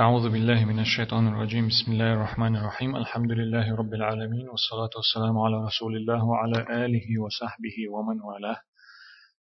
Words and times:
أعوذ 0.00 0.28
بالله 0.32 0.64
من 0.64 0.78
الشيطان 0.78 1.28
الرجيم. 1.28 1.68
بسم 1.68 1.92
الله 1.92 2.12
الرحمن 2.12 2.56
الرحيم. 2.56 2.96
الحمد 2.96 3.32
لله 3.32 3.76
رب 3.76 3.94
العالمين 3.94 4.48
والصلاة 4.48 4.90
والسلام 4.96 5.38
على 5.38 5.64
رسول 5.66 5.96
الله 5.96 6.24
وعلى 6.24 6.84
آله 6.84 7.22
وصحبه 7.22 7.76
ومن 7.90 8.20
والاه. 8.20 8.60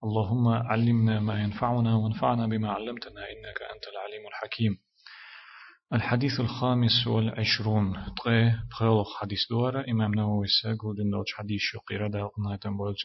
اللهم 0.04 0.48
علمنا 0.48 1.20
ما 1.20 1.44
ينفعنا 1.44 1.96
وانفعنا 1.96 2.48
بما 2.48 2.72
علمتنا 2.72 3.22
إنك 3.32 3.60
أنت 3.74 3.86
العليم 3.94 4.28
الحكيم. 4.28 4.78
الحديث 5.94 6.40
الخامس 6.40 7.08
والعشرون. 7.08 7.94
تغي 8.24 8.54
تغيلق 8.72 9.08
حديث 9.20 9.40
دورة 9.50 9.86
إمام 9.90 10.14
نووي 10.14 10.48
ساقو 10.48 10.94
دندوج 10.94 11.26
حديث 11.34 11.62
شقيرة 11.62 12.08
داقنا 12.08 12.56
تنبول 12.56 12.96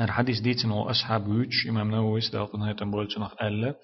الحديث 0.00 0.40
ديتن 0.40 0.70
أصحاب 0.72 1.28
ويتش 1.28 1.66
إمام 1.68 1.90
نووي 1.90 2.20
ساقنا 2.20 2.72
تنبول 2.72 3.08
ألا 3.42 3.74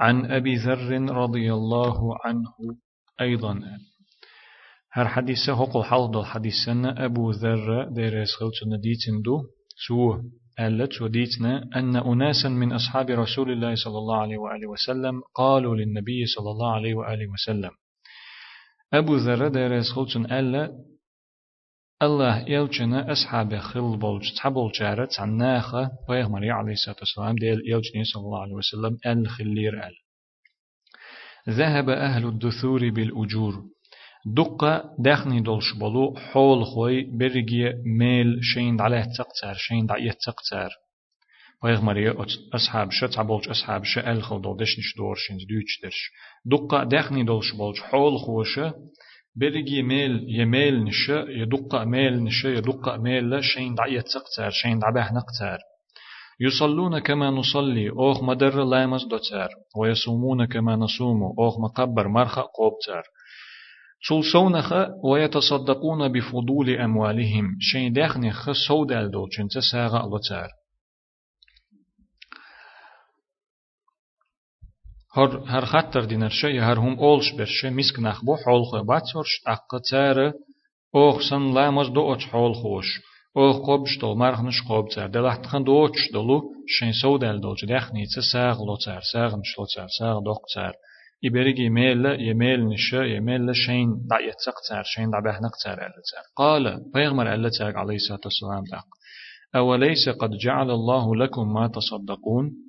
عن 0.00 0.30
أبي 0.30 0.56
ذر 0.56 0.90
رضي 1.10 1.52
الله 1.52 2.16
عنه 2.24 2.52
أيضا. 3.20 3.60
هر 4.92 5.08
حديثة 5.08 5.52
هقل 5.52 5.84
حلد 5.84 6.16
الحديث 6.16 6.68
أبو 6.84 7.30
ذر 7.30 7.88
ديرس 7.90 8.28
خلتنا 8.40 8.76
ديتن 8.76 9.22
دو 9.22 9.42
سوه 9.88 10.24
ألت 10.60 11.02
وديتنا 11.02 11.68
أن 11.76 11.96
أناسا 11.96 12.48
من 12.48 12.72
أصحاب 12.72 13.10
رسول 13.10 13.50
الله 13.52 13.74
صلى 13.74 13.98
الله 13.98 14.16
عليه 14.16 14.38
وآله 14.38 14.66
وسلم 14.66 15.22
قالوا 15.34 15.76
للنبي 15.76 16.26
صلى 16.26 16.50
الله 16.50 16.72
عليه 16.72 16.94
وآله 16.94 17.26
وسلم. 17.32 17.70
أبو 18.94 19.16
ذر 19.16 19.48
ديرس 19.48 19.92
خلتنا 19.92 20.38
ألا 20.40 20.72
الله 22.02 22.48
يلجنا 22.48 23.12
أصحاب 23.12 23.58
خل 23.58 23.96
بولج 23.96 24.32
تحبول 24.36 24.72
جارت 24.72 25.20
عن 25.20 25.36
ناخة 25.36 25.90
بيغمر 26.08 26.50
عليه 26.50 26.72
الصلاة 26.72 26.96
والسلام 26.98 27.34
ديل 27.36 27.60
يلجني 27.66 28.04
صلى 28.04 28.22
الله 28.22 28.42
عليه 28.42 28.54
وسلم 28.54 28.98
الخلير 29.06 29.86
آل. 29.86 29.94
ذهب 31.48 31.88
أهل 31.88 32.26
الدثور 32.26 32.90
بالأجور. 32.90 33.62
دقة 34.36 34.94
دخني 34.98 35.40
دولش 35.40 35.72
بلو 35.80 36.16
حول 36.16 36.64
خوي 36.64 37.02
برجي 37.02 37.72
ميل 37.98 38.38
شين 38.42 38.80
عليه 38.80 39.06
تقتر 39.18 39.54
شين 39.54 39.86
دعيه 39.86 40.16
تقتر 40.26 40.70
بيغمر 41.64 42.26
أصحاب 42.54 42.90
شت 42.90 43.18
عبولج 43.18 43.48
أصحاب 43.48 43.84
شأل 43.84 44.22
خل 44.22 44.42
دول 44.42 44.56
دشنش 44.56 44.96
دور 44.96 45.14
شين 45.14 45.36
دوش 45.36 45.80
درش. 45.82 46.10
دقة 46.44 46.84
دخني 46.84 47.24
دولش 47.24 47.52
بولج 47.52 47.78
حول 47.78 48.18
خوشة 48.18 48.74
برجي 49.36 49.82
ميل 49.82 50.24
يميل 50.28 50.84
نشا 50.84 51.24
يدق 51.28 51.74
ميل 51.74 52.24
نشا 52.24 52.48
يدق 52.48 52.96
ميل 52.96 53.44
شين 53.44 53.74
دعية 53.74 54.00
تقتر 54.00 54.50
شين 54.50 54.78
دعبه 54.78 55.12
نقتر 55.12 55.58
يصلون 56.40 56.98
كما 56.98 57.30
نصلي 57.30 57.90
أوخ 57.90 58.22
مدر 58.22 58.64
لامس 58.64 59.04
دوتر 59.04 59.48
ويصومون 59.76 60.44
كما 60.44 60.76
نصوم 60.76 61.22
أوخ 61.38 61.60
مقبر 61.60 62.08
مرخ 62.08 62.38
قوبتر 62.38 63.02
تلسونخ 64.08 64.72
ويتصدقون 65.04 66.12
بفضول 66.12 66.70
أموالهم. 66.70 67.56
شين 67.60 67.92
داخنخ 67.92 68.52
سودال 68.68 69.10
دولشن 69.10 69.48
تساغ 69.48 70.16
لتر 70.16 70.48
هر 75.16 75.42
هر 75.46 75.64
خطر 75.64 76.04
دينر 76.04 76.28
شيء 76.28 76.60
هر 76.60 76.78
هم 76.78 76.98
أولش 76.98 77.32
برشة 77.32 77.70
مسك 77.70 78.00
نخبو 78.00 78.36
حول 78.36 78.64
خو 78.64 78.82
باتسورش 78.82 79.42
أقا 79.46 79.78
تار 79.90 80.32
أوخ 80.94 81.20
سن 81.30 81.54
لا 81.54 81.70
مز 81.70 81.88
دو 81.88 82.12
أتش 82.12 82.26
حول 82.26 82.54
خوش 82.54 82.86
أوخ 83.36 83.56
قبش 83.70 83.98
دول 83.98 84.16
مرخنش 84.18 84.62
قب 84.68 84.88
تار 84.94 85.06
دلحت 85.06 85.46
خن 85.46 85.64
دو 85.64 85.86
أتش 85.86 86.12
دلو 86.12 86.42
شين 86.68 86.92
سودال 86.92 87.40
دولج 87.40 87.64
دخني 87.64 88.06
تساغ 88.16 88.64
لو 88.66 88.76
تار 88.84 89.00
ساغ 89.12 89.36
نش 89.36 89.58
لو 89.58 89.64
تار 89.76 89.88
ساغ 89.98 90.20
دوق 90.20 90.42
تار 90.54 90.72
يبرق 91.22 91.60
يميل 91.60 92.06
يميل 92.06 92.68
نشا 92.68 92.96
يميل 92.96 93.56
شين 93.56 93.88
دع 94.10 94.20
يتسق 94.20 94.54
تار 94.68 94.82
شين 94.84 95.10
دع 95.10 95.20
بهنق 95.20 95.52
تار 95.64 95.78
قال 96.36 96.80
بيغمر 96.94 97.34
ألا 97.34 97.50
تار 97.58 97.76
عليه 97.76 97.94
الصلاة 97.94 98.20
والسلام 98.24 98.64
دق 98.72 98.86
أوليس 99.56 100.08
قد 100.08 100.30
جعل 100.30 100.70
الله 100.70 101.16
لكم 101.16 101.52
ما 101.52 101.68
تصدقون 101.68 102.65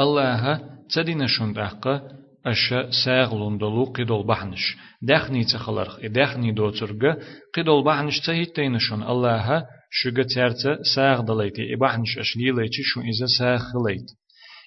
الله 0.00 0.60
تدين 0.94 1.26
شون 1.26 1.52
دقة 1.52 2.02
أش 2.46 2.74
ساغلون 3.04 3.58
دلو 3.58 3.84
قدول 3.84 4.26
بحنش 4.26 4.76
دخني 5.02 5.44
تخلرخ 5.44 6.00
دخني 6.04 6.52
دو 6.52 6.70
ترغ 6.70 7.14
قدول 7.54 7.84
بحنش 7.84 8.20
تهيتين 8.20 8.78
شون 8.78 9.02
الله 9.02 9.66
شغة 9.90 10.26
ترت 10.34 10.82
ساغ 10.94 11.20
دليتي 11.20 11.74
إبحنش 11.74 12.18
أش 12.18 12.36
ليليتي 12.36 12.82
شو 12.82 13.00
إذا 13.00 13.26
ساغ 13.38 13.58
خليت 13.58 14.06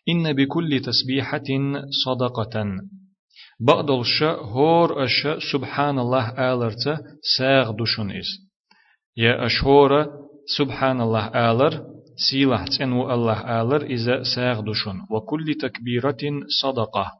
إن 0.09 0.33
بكل 0.33 0.79
تسبيحة 0.79 1.49
صدقة 2.05 2.65
بقدل 3.59 4.05
ش 4.05 4.23
هور 4.23 5.03
أش 5.03 5.27
سبحان 5.51 5.99
الله 5.99 6.29
آلرت 6.29 6.99
ساغ 7.37 7.71
دشون 7.71 8.11
إز 8.11 8.27
يا 9.17 9.45
أشهور 9.45 10.07
سبحان 10.57 11.01
الله 11.01 11.27
آلر 11.27 11.92
سيلة 12.15 12.65
تنو 12.65 13.13
الله 13.13 13.61
آلر 13.61 13.81
إذا 13.81 14.23
ساغ 14.35 14.61
دشن 14.61 15.05
وكل 15.09 15.55
تكبيرة 15.61 16.23
صدقة. 16.61 17.11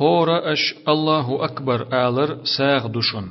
هورا 0.00 0.52
أش 0.52 0.74
الله 0.88 1.44
أكبر 1.44 2.08
آلر 2.08 2.44
ساغ 2.44 2.86
دشن 2.86 3.30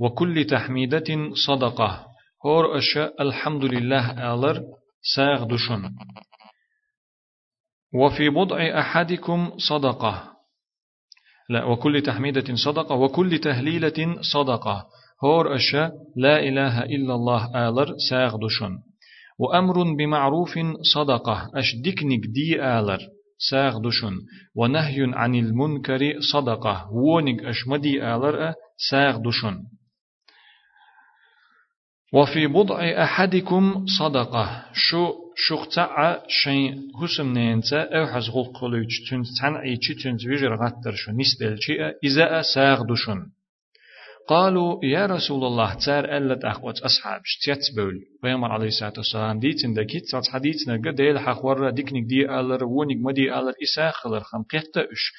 وكل 0.00 0.44
تحميدة 0.44 1.30
صدقة. 1.46 2.06
هور 2.46 2.78
أش 2.78 2.98
الحمد 3.20 3.64
لله 3.64 4.34
آلر 4.34 4.62
ساغ 5.16 5.44
دشن 5.44 5.90
وفي 7.94 8.28
بضع 8.28 8.80
أحدكم 8.80 9.52
صدقة. 9.58 10.36
لا 11.48 11.64
وكل 11.64 12.02
تحميدة 12.02 12.54
صدقة. 12.54 12.94
وكل 12.94 13.38
تهليلة 13.38 14.16
صدقة. 14.32 14.86
هور 15.24 15.54
أشا 15.54 15.92
لا 16.16 16.40
إله 16.40 16.82
إلا 16.82 17.14
الله 17.14 17.68
آلر 17.68 17.94
ساغدشن 18.10 18.78
وأمر 19.38 19.82
بمعروف 19.98 20.58
صدقة 20.94 21.50
أش 21.54 21.76
ديكنك 21.84 22.26
دي 22.26 22.62
آلر 22.62 22.98
ساغدشن 23.50 24.14
ونهي 24.54 25.10
عن 25.14 25.34
المنكر 25.34 26.20
صدقة 26.32 26.88
وونك 26.92 27.44
أش 27.44 27.68
مدي 27.68 28.04
آلر 28.14 28.54
ساغدشن 28.90 29.56
وفي 32.12 32.46
بضع 32.46 33.02
أحدكم 33.04 33.86
صدقة 33.98 34.64
شو 34.72 35.14
شوختع 35.36 36.18
شيء 36.28 36.74
حسم 37.00 37.32
نينتا 37.32 37.82
أو 37.82 38.06
حزغل 38.06 38.44
قلوش 38.44 39.10
تنت 39.10 39.26
تنعيشي 39.40 39.94
تنت 39.94 40.26
ويجر 40.26 40.54
غتر 40.54 40.94
شو 40.94 41.12
نستل 41.12 41.58
إذا 42.04 42.42
ساغدشن 42.54 43.26
قالوا 44.28 44.84
يا 44.84 45.06
رسول 45.06 45.44
الله 45.44 45.74
تار 45.86 46.16
ألت 46.16 46.44
أخوات 46.44 46.78
أصحاب 46.78 47.20
شتيت 47.24 47.58
بول 47.76 48.00
بيامر 48.22 48.52
عليه 48.52 48.66
الصلاة 48.66 48.92
والسلام 48.96 49.38
ديتن 49.38 49.74
دكيت 49.74 50.06
صات 50.06 50.26
حديثنا 50.28 50.90
قديل 50.90 51.18
حخور 51.18 51.70
ديكنك 51.70 52.02
دي 52.02 52.30
ألر 52.40 52.64
ونك 52.64 52.96
مدي 53.00 53.34
ألر 53.34 53.52
إساء 53.62 53.90
خلر 53.90 54.20
خم 54.20 54.42
قيقتا 54.42 54.80
أش. 54.80 55.12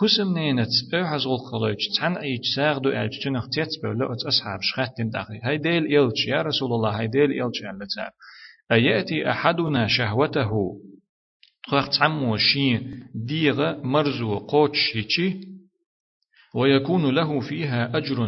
خسم 0.00 0.34
نينت 0.34 0.68
أو 0.94 1.06
حزغل 1.06 1.38
خلوج 1.38 1.76
تحن 1.96 2.16
أيج 2.16 2.40
ساغدو 2.56 2.90
ألج 2.90 3.24
تنخ 3.24 3.48
تيت 3.48 3.68
بول 3.82 4.16
أصحاب 4.28 4.58
شخاتين 4.62 5.10
داخل. 5.10 5.40
هاي 5.44 5.58
ديل 5.58 5.96
إلج 5.96 6.28
يا 6.28 6.42
رسول 6.42 6.72
الله 6.72 6.98
هاي 6.98 7.06
ديل 7.06 7.30
إلج 7.42 7.64
ألت 7.64 7.90
تار 7.96 8.10
أيأتي 8.72 9.30
أحدنا 9.30 9.86
شهوته؟ 9.86 10.50
خلق 11.66 11.88
تعمو 11.88 12.36
شي 12.36 12.80
ديغ 13.14 13.82
مرزو 13.82 14.38
قوتش 14.38 14.96
هيتشي 14.96 15.53
ويكون 16.54 17.14
له 17.14 17.40
فيها 17.40 17.96
أجر. 17.96 18.18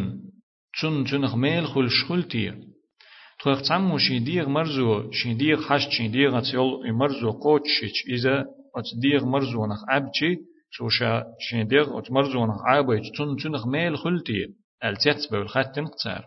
تن 0.81 1.03
تنغ 1.03 1.35
ميل 1.35 1.67
خل 1.67 1.89
شخلتي. 1.89 2.53
تخيق 3.39 3.61
تعمو 3.61 3.97
شيديغ 3.97 4.49
مرزو 4.49 5.11
شيديغ 5.11 5.61
حشت 5.61 5.89
شيديغ 5.89 6.39
تيول 6.39 6.93
مرزو 6.93 7.31
قوتشيش 7.31 8.05
إذا 8.09 8.45
أتديغ 8.75 9.25
مرزو 9.25 9.65
نخ 9.65 9.81
عبتي 9.89 10.37
سوشا 10.77 11.23
شيديغ 11.39 11.99
أت 11.99 12.11
مرزو 12.11 12.45
نخ 12.45 12.61
عبتي 12.65 13.11
تن 13.17 13.35
تنغ 13.43 13.67
ميل 13.67 13.97
خلتي. 13.97 14.41
التيت 14.85 15.31
بالخات 15.31 15.75
تنقتار 15.75 16.25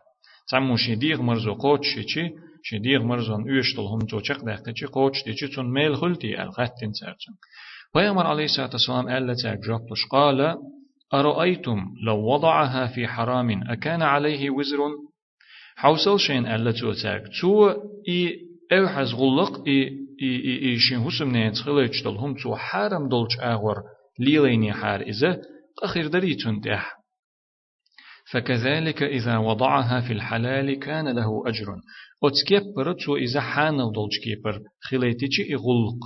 تعمو 0.50 0.76
شيديغ 0.76 1.22
مرزو 1.22 1.54
قوتشيش 1.54 2.18
شيديغ 2.62 3.02
مرزو 3.02 3.36
نيشتل 3.36 3.80
هم 3.82 3.98
تو 3.98 4.20
چق 4.20 4.44
دقتي 4.44 4.86
قوتشيش 4.86 5.56
تن 5.56 5.66
ميل 5.76 5.96
خلتي 5.96 6.42
ألخات 6.42 6.72
تنقتار 6.80 7.16
پیامبر 7.94 8.26
علیه 8.26 8.44
الصلاة 8.44 8.70
والسلام 8.72 9.08
قال 9.08 9.34
جابلش 9.66 10.06
قال 10.10 10.56
أرأيتم 11.14 11.94
لو 12.06 12.16
وضعها 12.16 12.86
في 12.86 13.08
حرام 13.08 13.70
أكان 13.70 14.02
عليه 14.02 14.50
وزر؟ 14.50 14.78
حوصل 15.76 16.20
شين 16.20 16.46
ألا 16.46 16.72
توتاك 16.72 17.22
تو 17.40 17.68
إي 18.08 18.38
أو 18.72 18.88
حز 18.88 19.14
غلق 19.14 19.68
إي 19.68 19.82
إي 20.22 20.36
إي 20.44 20.62
إي 20.62 20.78
شين 20.78 20.98
هسم 20.98 21.30
نين 21.30 21.52
تخليج 21.52 22.04
دل 22.04 22.16
هم 22.16 22.34
تو 22.34 22.56
حرم 22.56 23.08
دلج 23.08 23.40
أغور 23.40 23.76
ليليني 24.18 24.72
حار 24.72 25.00
إذا 25.00 25.42
أخير 25.82 26.06
دريتون 26.06 26.60
تح 26.60 27.00
فكذلك 28.30 29.02
إذا 29.02 29.38
وضعها 29.38 30.00
في 30.00 30.12
الحلال 30.12 30.78
كان 30.78 31.08
له 31.08 31.42
أجر. 31.46 31.66
أتكيبر 32.24 32.92
تو 32.92 33.16
إذا 33.16 33.40
حان 33.40 33.76
دلج 33.76 34.18
كيبر 34.24 34.60
خليتيجي 34.80 35.54
إغلق. 35.54 35.98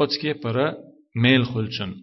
أتكيبر 0.00 0.74
ميل 1.16 1.46
خلچن. 1.46 1.94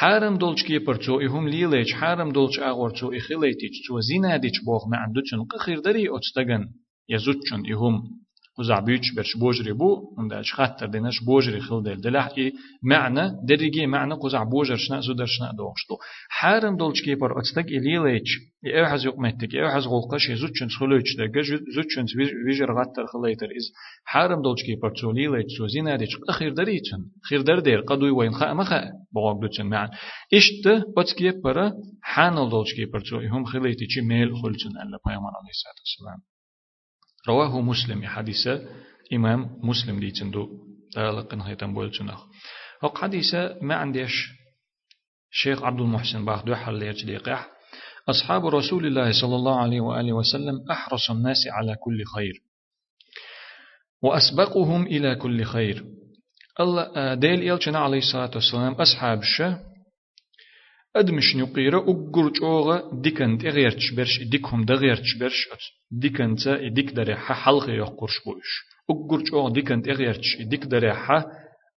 حارم 0.00 0.36
دولش 0.38 0.62
كي 0.62 0.78
برتو 0.78 1.20
إهم 1.20 1.48
ليليج 1.48 1.92
حارم 1.92 2.32
دولش 2.32 2.58
أغورتو 2.58 3.12
إخليتيج 3.12 3.70
تو 3.88 4.00
زيناديج 4.00 4.52
بوغ 4.66 4.88
ما 4.90 4.96
عندوتشن 4.96 5.44
قخير 5.44 5.80
دري 5.80 6.06
أتستغن 6.16 6.68
يزوتشن 7.08 7.72
إهم 7.72 8.02
وزع 8.58 8.80
بيتش 8.80 9.14
برش 9.16 9.36
بوجري 9.36 9.72
بو 9.72 10.14
ونداش 10.18 10.52
خاطر 10.52 10.86
ديناش 10.86 11.24
بوجري 11.24 11.60
خل 11.60 11.82
دل 11.82 12.00
دلح 12.00 12.28
إي 12.38 12.52
معنى 12.82 13.30
دريجي 13.48 13.86
معنى 13.86 14.14
قزع 14.14 14.42
بوجر 14.42 14.76
شنا 14.76 15.00
زودر 15.00 15.26
شنا 15.26 15.52
دوغشتو 15.52 15.96
حارم 16.28 16.76
دولش 16.76 17.02
كي 17.02 17.14
بر 17.14 17.40
أتستغ 17.40 17.62
إليليج 17.62 18.28
إيه 18.66 18.84
حز 18.84 19.06
يقمتك 19.06 19.54
إيه 19.54 19.68
حز 19.68 19.86
غلقش 19.86 20.28
يزوتشن 20.28 20.68
خلوش 20.68 21.16
دقا 21.16 21.42
زوتشن 21.74 22.06
ويجر 22.46 22.72
غاتر 22.78 23.06
خليتر 23.06 23.46
إز 23.46 23.72
حارم 24.04 24.42
دولش 24.42 24.62
كي 24.62 24.74
بر 24.74 24.90
تو 24.90 25.12
ليليج 25.12 25.58
تو 25.58 25.66
زيناديج 25.66 26.16
قخير 26.28 26.52
دريتشن 26.52 27.02
خير 27.28 27.40
در 27.42 27.58
دير 27.58 27.80
قدوي 27.80 28.10
وين 28.10 28.32
خا 28.32 28.54
مخا 28.54 28.90
بوغ 29.12 29.40
دوتشن 29.40 29.66
معنى 29.66 29.90
إشت 30.34 30.66
أتسكي 30.98 31.30
بر 31.30 31.72
حانل 32.02 32.50
دولش 32.50 32.74
كي 32.74 32.84
بر 32.84 33.00
تو 33.00 33.18
هم 33.18 33.44
خليتي 33.44 34.00
ميل 34.00 34.28
ألا 34.28 34.98
بيامر 35.06 35.32
عليه 35.38 35.50
الصلاة 35.56 35.78
والسلام 35.82 36.37
رواه 37.28 37.60
مسلم 37.60 38.06
حديثة 38.06 38.62
إمام 39.12 39.50
مسلم 39.62 40.00
دي 40.00 40.10
تندو. 40.10 40.48
دالقن 40.94 41.40
هيتم 41.40 41.74
بولتنخ 41.74 42.24
وق 42.82 42.98
حديثة 42.98 43.58
ما 43.62 43.74
عنديش. 43.74 44.28
شيخ 45.30 45.62
عبد 45.62 45.80
المحسن 45.80 46.24
باخ 46.24 46.44
دو 46.44 46.54
حل 46.54 46.82
يجديقح 46.82 47.48
أصحاب 48.08 48.46
رسول 48.46 48.86
الله 48.86 49.20
صلى 49.20 49.36
الله 49.36 49.60
عليه 49.60 49.80
وآله 49.80 50.12
وسلم 50.12 50.70
أحرص 50.70 51.10
الناس 51.10 51.36
على 51.50 51.76
كل 51.76 52.04
خير. 52.04 52.42
وأسبقهم 54.02 54.86
إلى 54.86 55.14
كل 55.14 55.44
خير. 55.44 55.84
الله 56.60 57.14
ديل 57.14 57.52
إلشنا 57.52 57.78
عليه 57.78 57.98
الصلاة 57.98 58.30
والسلام 58.34 58.72
أصحاب 58.72 59.18
الشه 59.18 59.60
أدمش 60.98 61.36
نقيرة 61.36 61.78
أقر 61.78 62.28
جوغة 62.40 62.90
ديكن 63.02 63.38
تغيرتش 63.38 63.92
برش 63.96 64.22
ديكهم 64.22 64.64
دغيرتش 64.64 65.16
برش 65.20 65.48
ديكن 65.90 66.36
تا 66.36 66.68
ديك 66.68 66.90
دري 66.92 67.16
ح 67.16 67.32
حلقة 67.32 67.72
يقرش 67.72 68.16
بوش. 68.26 68.50
أقر 68.90 69.22
جوغة 69.22 69.52
ديكن 69.52 69.82
تغيرتش 69.82 70.36
ديك 70.40 70.64
دري 70.64 70.92
ح 70.94 71.10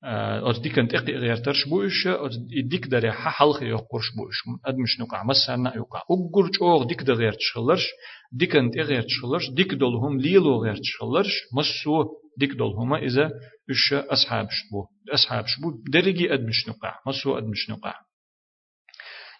أو 0.04 0.52
ديكن 0.52 0.88
تغيرتش 0.88 1.68
بوش 1.70 2.08
أو 2.08 2.30
ديك 2.70 2.88
دري 2.88 3.12
ح 3.12 3.30
حلقة 3.30 3.66
يقرش 3.66 4.08
بوش. 4.18 4.36
أدمش 4.66 5.00
نقع 5.00 5.24
مسنا 5.24 5.76
يقع. 5.76 6.02
أقر 6.12 6.50
جوغة 6.60 6.88
ديك 6.88 7.02
دغيرتش 7.04 7.52
خلرش 7.56 7.86
ديكن 8.34 8.72
تغيرتش 8.72 9.20
خلرش 9.22 9.50
ديك 9.50 9.74
دولهم 9.74 10.20
ليلو 10.20 10.64
غيرتش 10.64 10.98
خلرش 11.00 11.34
مسو 11.58 12.04
ديك 12.38 12.52
دولهما 12.52 12.98
إذا 12.98 13.32
إيش 13.70 13.94
أصحاب 13.94 14.48
شبو 14.52 14.86
أصحاب 15.14 15.46
شبو 15.48 15.72
درجي 15.92 16.34
أدمش 16.34 16.70
نقع 16.70 16.96
مسو 17.08 17.38
أدمش 17.38 17.70
نقع. 17.70 17.94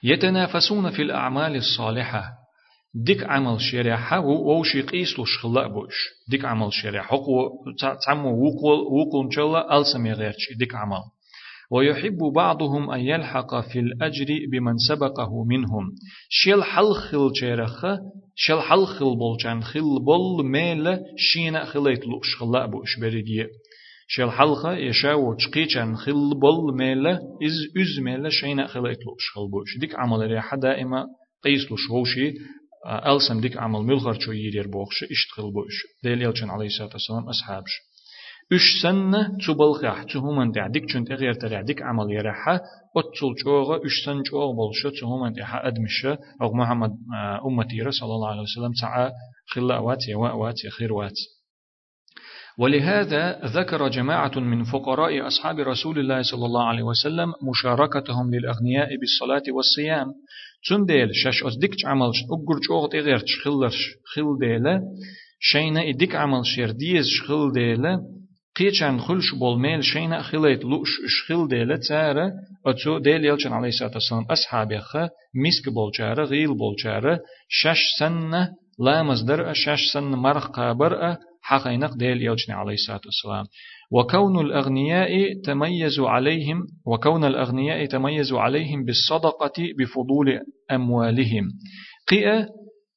يتنافسون 0.04 0.92
في 0.92 1.02
الأعمال 1.02 1.56
الصالحة. 1.56 2.24
ديك 2.96 3.24
عمل 3.24 3.62
شريحة 3.62 4.20
ووشي 4.20 4.82
قيسلو 4.82 5.26
شخلاء 5.26 5.68
بوش. 5.68 5.96
ديك 6.30 6.46
عمل 6.46 6.74
شريحة 6.74 7.18
تعمو 8.06 8.30
وقل 8.30 8.80
وقل 8.80 9.26
انشاء 9.26 9.80
ألسمي 9.80 10.12
غيرش 10.14 10.58
ديك 10.60 10.76
عمل. 10.76 11.02
ويحب 11.72 12.18
بعضهم 12.36 12.92
أن 12.92 13.00
يلحق 13.00 13.62
في 13.62 13.80
الأجر 13.80 14.26
بمن 14.52 14.78
سبقه 14.90 15.44
منهم. 15.44 15.96
شيل 16.30 16.64
حلخل 16.64 17.32
شيرخة 17.36 18.00
شيل 18.36 18.62
حلخل 18.62 19.16
بولشان. 19.16 19.64
خل 19.64 20.04
بول 20.06 20.46
ميل 20.46 21.00
شينا 21.18 21.66
خليت 21.66 22.08
لوش 22.08 22.36
خلاء 22.40 22.68
بوش 22.68 23.00
بريدية. 23.00 23.48
شل 24.14 24.30
حلقة 24.30 24.74
يشا 24.74 25.14
و 25.14 25.36
چقيچ 25.36 25.78
ان 25.78 25.96
خيل 25.98 26.40
بول 26.42 26.78
ميل 26.78 27.08
إز 27.48 27.58
إز 27.82 28.00
ميل 28.04 28.32
شينا 28.32 28.68
خيل 28.68 28.88
اتلو 28.88 29.16
شل 29.20 29.48
بو 29.52 29.66
شديك 29.66 29.96
عمل 29.96 30.20
ري 30.32 30.42
حدا 30.42 30.76
ايما 30.76 31.06
قيس 31.44 31.72
لو 31.72 31.78
شوشي 31.78 32.34
السم 33.08 33.42
ديك 33.42 33.58
عمل 33.58 33.80
ميل 33.84 34.00
خر 34.00 34.14
چو 34.14 34.32
يير 34.32 34.68
بوخش 34.68 35.04
إشت 35.04 35.32
خيل 35.36 35.52
بو 35.52 35.64
ش 35.70 35.78
ديل 36.04 36.22
يلچن 36.22 36.50
علي 36.50 36.70
سات 36.70 36.98
سلام 37.08 37.30
أصحابش. 37.30 37.72
إش 38.54 38.82
سن 38.82 39.14
چو 39.44 39.54
بول 39.54 39.74
خ 39.76 39.82
دي 40.54 40.62
ديك 40.74 40.86
چون 40.92 41.06
تغير 41.06 41.34
تري 41.34 41.64
ديك 41.64 41.82
عمل 41.82 42.12
يره 42.12 42.32
ح 42.32 42.50
اتل 42.98 43.32
چوغا 43.44 43.76
إش 43.86 44.06
سن 44.06 44.24
چوغ 44.24 44.52
بول 44.56 44.72
ش 44.80 44.88
دي 45.36 45.44
ح 45.44 45.56
أدمشة. 45.56 46.18
أو 46.42 46.54
محمد 46.54 46.92
آه، 47.16 47.48
امتي 47.48 47.82
رسول 47.82 48.10
الله 48.12 48.30
عليه 48.30 48.42
وسلم 48.42 48.72
تعا 48.82 49.12
خيل 49.54 49.64
وات, 49.64 49.80
وات, 49.80 50.10
وات, 50.16 50.36
وات, 50.36 50.82
وات, 50.82 50.92
وات 50.92 51.41
ولهذا 52.60 53.40
ذكر 53.46 53.88
جماعة 53.88 54.40
من 54.40 54.64
فقراء 54.64 55.28
أصحاب 55.28 55.60
رسول 55.60 56.00
الله 56.00 56.22
صلى 56.22 56.46
الله 56.46 56.64
عليه 56.64 56.84
وسلم 56.84 57.34
مشاركتهم 57.50 58.36
للأغنياء 58.36 58.90
بالصلاة 59.00 59.44
والصيام. 59.56 60.14
تون 60.68 60.86
ديل 60.86 61.10
شاش 61.14 61.44
أصدقش 61.44 61.86
عمل 61.86 62.06
أقر 62.06 62.60
جوغت 62.70 62.96
إغيرش 62.96 63.40
خلرش 63.44 63.96
خل 64.14 64.38
ديلة. 64.40 64.82
شينا 65.40 65.90
إدك 65.90 66.16
عمل 66.16 66.46
شير 66.46 66.72
ديز 66.72 67.06
شخل 67.08 67.52
ديلة. 67.52 68.00
قيچان 68.56 69.00
خلش 69.00 69.36
بولميل 69.40 69.84
شينا 69.84 70.22
خليت 70.22 70.64
لوش 70.64 70.90
شخل 71.08 71.48
ديلة 71.48 71.80
تارة 71.90 72.32
أتو 72.66 72.98
ديل 72.98 73.26
يلشن 73.26 73.54
عليه 73.54 73.68
الصلاة 73.68 73.92
والسلام 73.94 74.26
أصحابيخ 74.32 74.96
مسك 75.36 75.74
بولشارة 75.74 76.24
غيل 76.24 76.58
بولشارة 76.58 77.20
شاش 77.50 77.78
سنة 78.00 78.50
لا 78.80 79.04
مصدر 79.04 79.54
شاش 79.54 79.80
سنة 79.94 80.18
مرخ 80.18 80.48
قابر 80.48 81.18
حقينق 81.42 81.94
ديل 81.94 82.22
يوجني 82.22 82.56
عليه 82.56 82.74
الصلاة 82.74 83.02
والسلام. 83.06 83.46
وكون 83.92 84.40
الأغنياء 84.46 85.42
تميزوا 85.46 86.10
عليهم 86.10 86.68
وكون 86.86 87.26
الأغنياء 87.26 87.86
تميزوا 87.86 88.40
عليهم 88.40 88.86
بالصدقة 88.86 89.54
بفضول 89.80 90.40
أموالهم. 90.72 91.44
قيا 92.08 92.48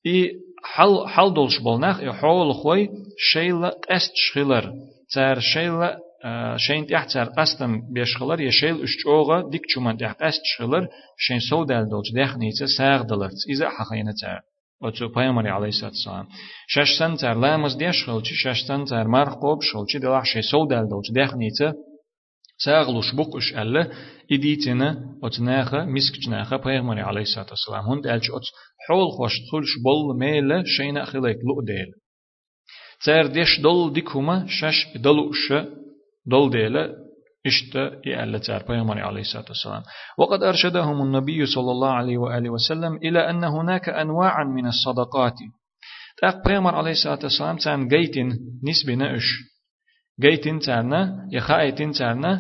إي 0.06 0.30
حل 0.64 1.08
حل 1.08 1.34
دولش 1.34 1.58
بولناخ 1.58 2.00
إي 2.00 2.12
حول 2.12 2.54
خوي 2.54 2.88
شيلا 3.18 3.68
قست 3.68 4.12
شخلر 4.14 4.72
تار 5.14 5.40
شيلا 5.40 5.98
شين 6.56 6.86
تحت 6.86 7.12
تار 7.12 7.24
قستم 7.24 7.80
بيشخلر 7.92 8.40
يشيل 8.40 8.82
اشجوغا 8.82 9.50
ديك 9.50 9.62
چومان 9.74 9.96
تحت 9.96 10.22
قست 10.22 10.40
شخلر 10.44 10.88
شين 11.18 11.40
سودال 11.50 11.88
دولش 11.88 12.12
دخنيتsa 12.12 12.64
ساغ 12.78 13.02
دلرت 13.02 13.40
إذا 13.48 13.68
حقينة 13.68 14.12
تار 14.20 14.40
وتو 14.80 15.08
پیامبر 15.08 15.46
علیه 15.46 15.84
السلام 15.84 16.28
شش 16.68 16.98
سن 16.98 17.16
تر 17.16 17.34
لامز 17.34 17.76
دیش 17.76 18.04
خلچی 18.04 18.34
شش 18.34 18.64
سن 18.68 18.84
تر 18.84 19.04
مرخ 19.04 19.34
قوب 19.34 19.62
شلچی 19.62 19.98
دلح 19.98 20.24
شی 20.24 20.42
سو 20.42 20.66
دل 20.66 20.86
دلچ 20.90 21.12
دخ 21.16 21.34
نیته 21.34 21.72
ساغلوش 22.64 23.14
بقش 23.14 23.54
ألا 23.54 23.92
إديتنا 24.32 25.18
أتناخا 25.24 25.84
مسكتناخا 25.84 26.56
پیغمبر 26.56 26.98
علیه 26.98 27.22
السلام 27.22 27.84
هند 27.90 28.06
ألش 28.06 28.30
أت 28.30 28.42
حول 28.88 29.10
خوش 29.16 29.32
تخلش 29.48 29.72
بول 29.84 30.18
ميل 30.18 30.66
شينا 30.66 31.04
خليك 31.04 31.36
لو 31.36 31.62
ديل 31.62 31.90
تر 33.04 33.28
إشت 37.46 37.74
يألا 38.06 38.38
تار 38.38 38.64
عليه 39.06 39.20
الصلاة 39.20 39.44
والسلام. 39.48 39.82
وقد 40.18 40.42
أرشدهم 40.42 41.02
النبي 41.02 41.46
صلى 41.46 41.70
الله 41.70 41.90
عليه 41.90 42.18
وآله 42.18 42.50
وسلم 42.50 42.96
إلى 42.96 43.30
أن 43.30 43.44
هناك 43.44 43.88
أنواعا 43.88 44.44
من 44.44 44.66
الصدقات. 44.66 45.34
تاق 46.20 46.48
بيغمر 46.48 46.74
عليه 46.74 46.90
الصلاة 46.90 47.18
والسلام 47.22 47.56
تان 47.56 47.88
جيتين 47.88 48.28
نسبة 48.68 48.94
نأش 48.94 49.24
جيتين 50.20 50.58
تارنا 50.58 51.28
يخايتين 51.32 51.92
تارنا 51.92 52.32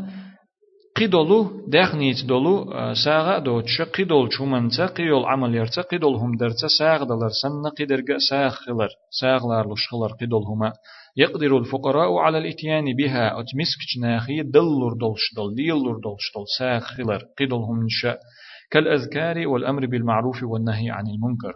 قيدولو 0.96 1.68
دخنيت 1.68 2.24
دولو 2.24 2.72
ساغا 3.04 3.38
دوتش. 3.38 3.82
قيدول 3.82 4.32
شومنتا 4.32 4.86
قيول 4.86 5.24
عمل 5.24 5.54
يرتا 5.54 5.82
قيدول 5.82 6.14
هم 6.14 6.36
درتا 6.36 6.68
ساغ 6.78 7.04
دلر 7.04 7.28
سن 7.42 7.70
قيدرغا 7.78 8.18
ساغ 8.30 8.50
خلر 8.50 8.88
ساغ 9.20 9.48
لارلوش 9.48 9.88
خلر 9.88 10.12
قيدول 10.20 10.42
هما. 10.42 10.72
يقدر 11.16 11.58
الفقراء 11.58 12.16
على 12.16 12.38
الإتيان 12.38 12.84
بها. 12.96 13.40
أتمسك 13.40 13.80
جناخي 13.96 14.42
دلر 14.42 14.92
دلش 14.92 15.34
دل 15.36 15.54
ديلر 15.54 15.96
دلش 15.96 16.32
دل 16.36 16.44
ساخلر 16.58 17.22
قدلهم 17.38 17.84
نشاء 17.84 18.18
كالأذكار 18.70 19.46
والأمر 19.48 19.86
بالمعروف 19.86 20.42
والنهي 20.42 20.90
عن 20.90 21.06
المنكر. 21.06 21.54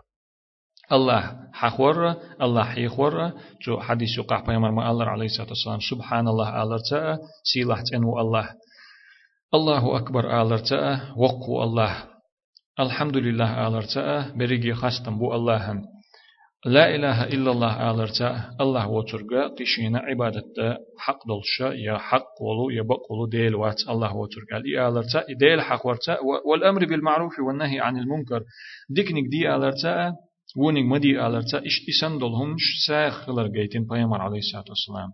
الله 0.92 1.36
حخور 1.52 2.14
الله 2.42 2.64
حيخور. 2.64 3.32
جو 3.66 3.80
حديث 3.80 4.18
يقع 4.18 4.40
بيامر 4.40 4.70
ما 4.70 4.90
الله 4.90 5.06
عليه 5.06 5.26
الصلاة 5.26 5.48
والسلام. 5.48 5.78
سبحان 5.90 6.28
الله 6.28 6.62
آلرتأ 6.62 7.18
سيلح 7.42 7.82
تنو 7.82 8.20
الله. 8.20 8.50
الله 9.54 9.96
أكبر 9.96 10.42
آلرتأ 10.42 11.14
وقو 11.16 11.62
الله. 11.62 12.04
الحمد 12.80 13.16
لله 13.16 13.68
آلرتأ 13.68 14.32
بريجي 14.36 14.74
خاستم 14.74 15.18
بو 15.18 15.34
الله 15.34 15.72
هم. 15.72 15.97
لا 16.66 16.94
إله 16.94 17.24
إلا 17.24 17.50
الله 17.50 17.90
آلرتا 17.90 18.56
الله 18.60 18.88
وترجع 18.88 19.46
قشينا 19.46 19.98
عبادة 19.98 20.78
حق 20.98 21.18
دلشا 21.28 21.74
يا 21.74 21.98
حق 21.98 22.42
ولو 22.42 22.70
يا 22.70 22.82
بقولو 22.82 23.26
ديل 23.26 23.54
وات 23.54 23.80
الله 23.88 24.16
وترجع 24.16 24.56
لي 24.56 24.88
آلرتا 24.88 25.24
ديل 25.38 25.60
حق 25.60 25.86
ورتا 25.86 26.18
والأمر 26.46 26.86
بالمعروف 26.86 27.32
والنهي 27.38 27.80
عن 27.80 27.96
المنكر. 27.96 28.42
ديكنك 28.90 29.28
دي 29.30 29.54
آلرتا 29.54 30.12
ونك 30.56 30.84
مدي 30.84 31.26
آلرتا 31.26 31.58
إش 31.66 31.76
إسان 31.88 32.18
دلهم 32.18 32.56
ساخ 32.86 33.28
لرجيتين 33.28 33.86
بيامر 33.86 34.20
عليه 34.20 34.38
الصلاة 34.38 34.64
والسلام. 34.68 35.10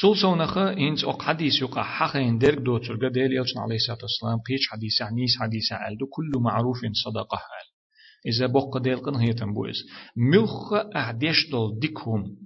تول 0.00 0.16
سونخ 0.16 0.58
إنت 0.58 1.04
أق 1.04 1.22
حديث 1.22 1.62
يقع 1.62 1.82
حقين 1.82 2.38
درك 2.38 2.58
دو 2.58 2.78
ترقى 2.78 3.10
ديل 3.10 3.32
يلشن 3.32 3.60
عليه 3.60 3.76
الصلاة 3.76 3.98
والسلام 4.02 4.38
قيش 4.48 4.68
حديث 4.70 5.02
عنيس 5.02 5.38
حديث 5.40 5.72
عالدو 5.72 6.06
كل 6.06 6.30
معروف 6.40 6.78
صدقة 7.04 7.38
عال 7.38 7.77
إذا 8.26 8.46
بق 8.46 8.78
ديل 8.78 8.96
قن 8.96 9.14
هي 9.16 9.32
تنبوز 9.32 9.74
ملخ 10.16 10.72
أعديش 10.96 11.50
دول 11.50 11.78
ديكهم. 11.78 12.36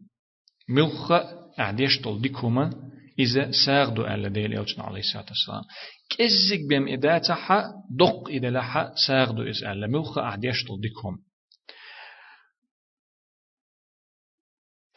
ملخ 0.69 1.12
أعديش 1.59 2.00
دول 2.00 2.21
ديكهم 2.21 2.71
إذا 3.19 3.50
ساغدو 3.67 4.07
ألا 4.07 4.29
ديل 4.29 4.52
يلشن 4.52 4.83
عليه 4.83 5.00
الصلاة 5.00 5.26
والسلام. 5.29 5.62
كزك 6.11 6.69
بهم 6.71 6.88
إذا 6.88 7.19
تحا 7.19 7.64
دق 7.91 8.29
إذا 8.29 8.50
لحا 8.50 8.93
ساغدو 9.07 9.43
إذا 9.43 9.73
ألا. 9.73 9.87
ملخ 9.87 10.19
أعديش 10.19 10.64
دول 10.67 10.81
ديكهم. 10.81 11.19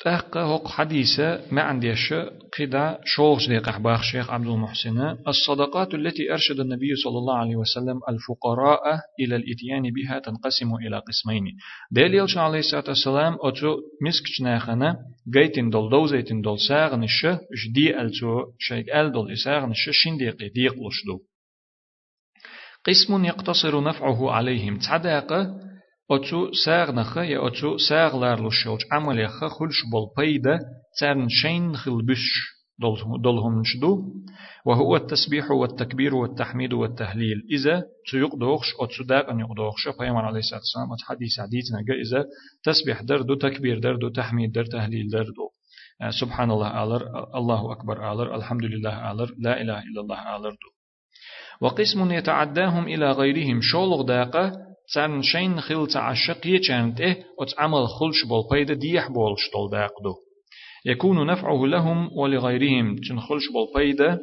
تحق 0.06 0.38
هق 0.38 0.68
حديثة 0.68 1.42
ما 1.52 1.62
عنديش 1.62 2.14
قدا 2.60 3.00
شوغش 3.06 3.48
دي 3.48 3.58
قحباخ 3.58 4.02
شيخ 4.04 4.30
عبد 4.30 4.48
المحسن. 4.48 5.18
الصدقات 5.28 5.94
التي 5.94 6.32
أرشد 6.32 6.60
النبي 6.60 6.96
صلى 6.96 7.18
الله 7.18 7.38
عليه 7.38 7.56
وسلم 7.56 8.00
الفقراء 8.10 8.82
إلى 9.20 9.36
الإتيان 9.36 9.82
بها 9.94 10.20
تنقسم 10.20 10.76
إلى 10.76 10.98
قسمين. 11.00 11.44
دليل 11.92 12.26
عليه 12.36 12.60
الصلاة 12.60 12.84
والسلام 12.88 13.38
أتو 13.42 13.76
مسك 14.02 14.42
ناخنا 14.42 14.98
جيتن 15.34 15.70
دول 15.70 15.90
دوزيتن 15.90 16.42
دول 16.42 16.60
ساغنش 16.60 17.28
جدي 17.66 18.02
ألتو 18.02 18.42
شيك 18.60 18.90
أل 18.90 19.12
دول 19.12 19.32
إساغنش 19.32 19.90
شنديق 19.92 20.38
ديق 20.38 20.74
لشدو 20.74 21.20
قسم 22.86 23.26
يقتصر 23.26 23.84
نفعه 23.84 24.32
عليهم. 24.32 24.78
تعداق 24.78 25.32
أتو 26.12 26.52
ساغ 26.66 26.92
نخ 26.92 27.18
يا 27.18 27.48
أتو 27.48 27.78
ساغ 27.78 28.20
لار 28.20 28.48
لشوج 28.48 28.80
عمل 28.92 29.20
يخ 29.20 29.40
خلش 29.46 29.84
بول 29.92 30.08
بيدا 30.18 30.60
تارن 31.00 31.30
شين 31.30 31.76
خلبش 31.76 32.56
دولهم 33.24 33.60
نشدو 33.60 34.14
وهو 34.66 34.96
التسبيح 34.96 35.52
والتكبير 35.52 36.16
والتحميد 36.16 36.74
والتهليل 36.74 37.48
إذا 37.52 37.84
تيقدوخش 38.12 38.68
أو 38.82 38.86
تسداق 38.86 39.30
أن 39.30 39.40
يقدوخش 39.40 39.88
فيمان 39.98 40.26
عليه 40.26 40.40
الصلاة 40.40 40.60
والسلام 40.60 40.88
حديث 41.08 41.40
حديث 41.40 41.66
نجا 41.74 41.94
إذا 41.94 42.26
تسبيح 42.64 43.02
دردو 43.02 43.36
تكبير 43.36 43.80
دردو 43.80 44.10
تحميد 44.10 44.52
در 44.52 44.66
تهليل 44.66 45.10
دردو 45.10 45.50
سبحان 46.22 46.52
الله 46.52 46.84
آلر 46.84 47.02
الله 47.36 47.72
أكبر 47.72 48.12
آلر 48.12 48.36
الحمد 48.36 48.64
لله 48.64 49.12
آلر 49.12 49.32
لا 49.40 49.62
إله 49.62 49.80
إلا 49.80 50.02
الله 50.02 50.36
آلر 50.36 50.52
دو 50.52 50.70
وقسم 51.62 52.12
يتعداهم 52.12 52.84
إلى 52.88 53.12
غيرهم 53.12 53.60
شولغ 53.62 54.02
داقة 54.02 54.75
تسان 54.88 55.22
شين 55.22 55.62
خيل 55.62 55.88
تعشق 55.88 56.48
يچانت 56.48 57.02
إيه 57.02 57.24
عمل 57.58 57.88
خلش 57.88 58.26
بول 58.30 58.44
بيدا 58.52 58.74
ديح 58.74 59.08
بول 59.08 59.36
شتول 59.38 59.70
داقدو 59.72 60.16
يكون 60.86 61.28
نفعه 61.28 61.66
لهم 61.66 62.10
ولغيرهم 62.18 62.96
تن 62.96 63.20
خلش 63.20 63.44
بول 63.54 63.68
بيدا 63.76 64.20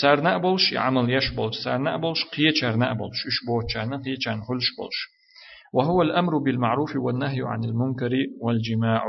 تار 0.00 0.20
نقبلش 0.20 0.72
يعمل 0.72 1.10
يش 1.10 1.30
بولش 1.30 1.64
تار 1.64 1.78
نقبلش 1.78 2.24
قيه 2.24 2.50
چار 2.50 2.76
نقبلش 2.76 3.26
إش 3.28 3.46
بو 3.46 3.62
چانا 3.72 3.96
قيه 4.04 4.16
چان 4.24 4.40
خلش 4.42 4.68
بولش 4.78 4.98
وهو 5.74 6.02
الأمر 6.02 6.38
بالمعروف 6.38 6.96
والنهي 6.96 7.42
عن 7.42 7.64
المنكر 7.64 8.12
والجماع 8.40 9.04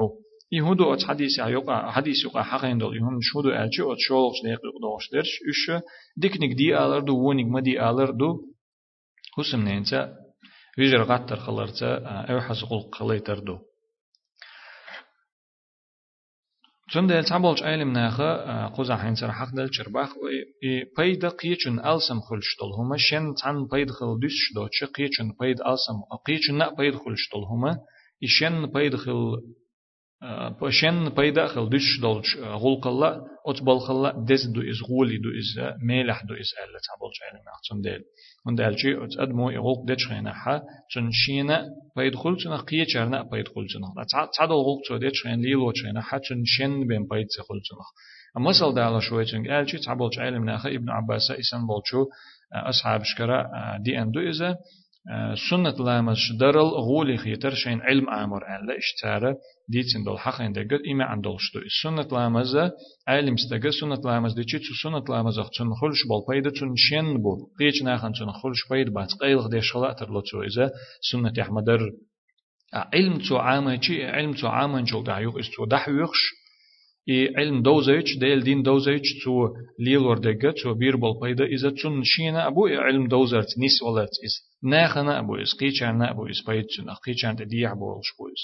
يهودو 0.52 0.94
ات 0.94 1.04
حديث 1.04 1.40
يقع 1.40 1.92
حديث 1.92 2.26
يقع 2.26 2.44
حقين 2.44 2.78
دول 2.78 2.98
يهم 2.98 3.20
شهودو 3.22 3.50
ألشي 3.50 3.82
ات 3.82 3.98
شولش 4.00 4.42
ديق 4.44 4.62
دوش 4.82 5.10
درش 5.14 5.40
إش 5.50 5.84
ديكنك 6.18 6.54
دي 6.54 6.78
آلر 6.78 7.00
دو 7.00 7.30
ونك 7.30 7.46
ما 7.46 7.60
دي 7.60 7.82
آلر 7.90 8.12
دو 8.12 8.42
حسم 9.38 9.62
نينتا 9.62 10.21
ويجر 10.79 11.03
غاتر 11.03 11.37
خلرتا 11.37 11.97
أو 12.31 12.41
حسقل 12.41 12.81
قليتر 12.81 13.39
دو 13.39 13.59
چون 16.93 17.07
دل 17.07 17.25
تعبولش 17.25 17.63
علم 17.63 17.93
ناخا 17.93 18.67
قوزا 18.67 18.97
حين 18.97 19.15
سر 19.15 19.31
حق 19.31 19.55
دل 19.57 19.69
چرباخ 19.69 20.11
بيد 20.97 21.27
قيچن 21.27 21.79
ألسم 21.79 22.21
خلشتل 22.21 22.71
هما 22.79 22.97
شن 22.99 23.35
تن 23.35 23.67
بيد 23.73 23.91
خل 23.91 24.19
دوش 24.21 24.53
دو 24.55 24.69
چه 24.69 24.87
قيچن 24.87 25.33
بيد 25.41 25.61
ألسم 25.61 25.99
قيچن 26.27 26.59
نا 26.59 26.71
بيد 26.71 26.95
خلشتل 26.95 27.43
هما 27.51 27.79
إشن 28.25 28.67
بيد 28.67 28.97
خل 28.97 29.37
شن 30.70 31.10
بيدا 31.10 31.48
خل 31.48 31.70
دش 31.70 32.00
دولش 32.02 32.38
غول 32.38 32.76
قلا 32.82 33.22
أت 33.48 33.62
بال 33.64 33.80
خلا 33.80 34.12
دز 34.30 34.46
دو 34.56 34.62
إز 34.62 34.82
غولي 34.90 35.18
دو 35.18 35.30
إز 35.30 35.74
ميلح 35.84 36.24
دو 36.24 36.34
إز 36.34 36.50
ألا 36.62 36.80
تعبولش 36.88 37.18
علم 37.24 37.42
ناخا 37.46 37.82
دل 37.82 38.04
من 38.46 38.56
دالجي 38.56 39.04
أت 39.04 39.20
أدمو 39.20 39.50
يغوق 39.50 39.86
دش 39.88 40.08
خينا 40.08 40.34
حا 40.34 40.62
تن 40.94 41.10
شينا 41.12 41.66
بيدخل 41.98 42.38
تن 42.44 42.54
قية 42.58 42.86
چرنا 42.94 43.22
بيدخل 43.22 43.68
تن 43.68 43.82
تعدل 44.38 44.54
غوق 44.54 44.82
تو 44.88 44.98
دش 44.98 45.24
خين 45.24 45.42
ليلو 45.42 45.72
چينا 45.72 46.02
حا 46.02 46.18
تن 46.18 46.44
شين 46.46 46.88
بين 46.88 47.08
بيد 47.08 47.28
تخل 47.38 47.60
تن 47.68 47.76
مثل 48.42 48.76
دالا 48.76 49.00
شوية 49.00 49.26
تن 49.26 49.52
ألجي 49.52 49.78
تعبولش 49.78 50.20
علم 50.20 50.46
ناخا 50.46 50.70
ابن 50.70 50.90
عباس 50.90 51.32
إسان 51.32 51.68
بولشو 51.68 52.06
أصحاب 52.54 53.04
شكرا 53.04 53.48
دي 53.84 54.02
أندو 54.02 54.20
إذا 54.20 54.58
سنة 55.50 55.86
لامز 55.86 56.18
شدرل 56.18 56.70
غولي 56.88 57.18
خيتر 57.18 57.54
شين 57.54 57.82
علم 57.82 58.10
آمر 58.10 58.48
أن 58.48 58.68
لا 58.68 58.78
اشتارة 58.78 59.38
ديتين 59.70 60.04
دول 60.04 60.20
حق 60.20 60.42
عند 60.42 60.60
قد 60.60 60.80
إما 60.92 61.06
عند 61.06 61.26
شتو 61.38 61.60
سنة 61.84 62.08
لامز 62.12 62.56
علم 63.08 63.34
استجا 63.34 63.72
سنة 63.72 64.02
لامز 64.06 64.34
دي 64.34 64.44
تشو 64.44 64.74
سنة 64.84 65.04
لامز 65.10 65.36
تون 65.58 65.76
خلش 65.82 66.00
بال 66.10 66.22
بيد 66.30 66.52
تون 66.54 66.76
شين 66.76 67.22
بو 67.22 67.48
قيش 67.60 67.84
ناخن 67.84 68.14
تون 68.14 68.32
خلش 68.32 68.70
بيد 68.70 68.94
بعد 68.94 69.08
قيل 69.22 69.50
ديش 69.50 69.72
خلا 69.74 69.94
ترلو 69.94 70.22
تو 70.22 70.44
إذا 70.44 70.72
سنة 71.12 71.34
أحمدر 71.42 71.92
علم 72.74 73.18
تو 73.30 73.38
عامة 73.38 73.78
چي 73.78 74.06
علم 74.06 74.34
تو 74.34 74.48
عامة 74.48 74.82
جل 74.82 75.04
دعيوق 75.04 75.38
استو 75.38 75.66
دحويخش 75.66 76.42
и 77.10 77.38
علم 77.38 77.62
دوزيج 77.62 78.20
ديل 78.20 78.44
دين 78.44 78.64
دوزيج 78.64 79.02
تو 79.24 79.48
ليلور 79.80 80.18
دقة 80.18 80.52
تو 80.64 80.74
بيربل 80.74 81.20
بيدا 81.22 81.46
إذا 81.46 81.70
تون 81.70 82.04
شينا 82.04 82.48
أبو 82.48 82.68
علم 82.68 83.08
دوزرت 83.08 83.58
نيس 83.58 83.82
ولت 83.82 84.10
إز 84.26 84.51
ناخنا 84.64 85.20
أبو 85.20 85.36
إز 85.36 85.54
قيچان 85.60 86.02
أبو 86.02 86.28
إز 86.28 86.42
بيد 86.48 86.66
تون 86.78 86.90
قيچان 86.90 87.36
تديع 87.36 87.74
بولش 87.74 88.08
بو 88.20 88.28
إز 88.28 88.42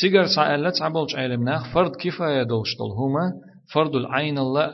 تيجر 0.00 0.26
سألت 0.26 0.82
عبولش 0.82 1.14
علم 1.14 1.44
ناخ 1.44 1.74
فرد 1.74 1.90
كفاية 2.00 2.42
دولش 2.42 2.76
دول 2.78 2.90
هما 2.90 3.32
فرد 3.72 3.94
العين 3.94 4.38
الله 4.38 4.70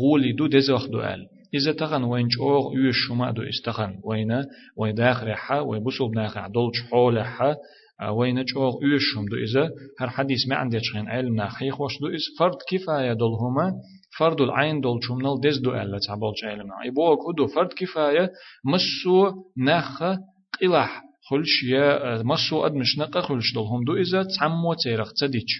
غولي 0.00 0.32
دو 0.32 0.46
دزوخ 0.46 0.86
دو 0.86 1.00
أل 1.00 1.26
إذا 1.54 1.72
تغن 1.72 2.04
وين 2.04 2.28
جوغ 2.28 2.74
يوش 2.74 2.96
شما 3.08 3.30
دو 3.30 3.42
استغن 3.42 4.00
وين 4.04 4.44
وين 4.76 4.94
داخل 4.94 5.34
حا 5.34 5.60
وين 5.60 5.84
بسول 5.84 6.14
ناخع 6.14 6.46
دولش 6.46 6.82
حول 6.90 7.24
حا 7.24 7.56
وين 8.10 8.44
جوغ 8.44 8.72
يوشهم 8.84 9.24
دو 9.30 9.36
إذا 9.36 9.70
هر 10.00 10.08
حديث 10.08 10.48
ما 10.48 10.56
عندي 10.56 10.80
شين 10.80 11.08
علم 11.08 11.34
ناخيخ 11.34 11.80
وش 11.80 11.98
دو 12.00 12.06
إز 12.06 12.22
فرد 12.38 12.56
كفاية 12.70 13.12
دول 13.12 13.32
هما 13.40 13.72
فرد 14.18 14.40
العين 14.40 14.80
دول 14.80 15.00
شمنال 15.02 15.40
دز 15.40 15.58
دو 15.58 15.74
ألا 15.74 15.98
تعبالش 16.06 16.44
علم 16.44 16.68
يبوك 16.84 17.18
هدو 17.30 17.46
فرد 17.46 17.72
كفاية 17.72 18.32
مسو 18.64 19.32
ناخ 19.56 20.02
قلح 20.60 21.02
خلش 21.30 21.62
يا 21.62 22.22
مسو 22.22 22.66
أدمش 22.66 22.98
نقا 22.98 23.20
خلش 23.20 23.54
دول 23.54 23.66
هم 23.66 23.84
دو 23.84 23.96
إذا 23.96 24.22
تعمو 24.38 24.74
تيرخ 24.74 25.12
تديش 25.20 25.52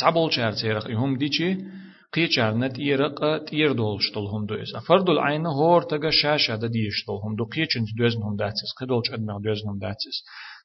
تعبالش 0.00 0.38
هر 0.38 0.52
تيرخ 0.52 0.86
يهم 0.86 1.16
ديشي 1.18 1.56
قيچار 2.16 2.52
نت 2.54 2.78
يرق 2.78 3.44
تير 3.44 3.72
دولش 3.72 4.12
دولهم 4.14 4.46
دو 4.46 4.54
إذا 4.54 4.80
فرد 4.80 5.10
العين 5.10 5.46
هور 5.46 5.82
تجا 5.82 6.10
شاشة 6.10 6.56
دديش 6.56 7.06
دولهم 7.06 7.36
دو. 7.36 7.44
قيچن 7.44 7.84
دوزنهم 7.98 8.36
داتس. 8.36 8.70
قدولش 8.80 9.10
أدمه 9.10 9.40
دوزنهم 9.40 9.78
داتس. 9.78 10.16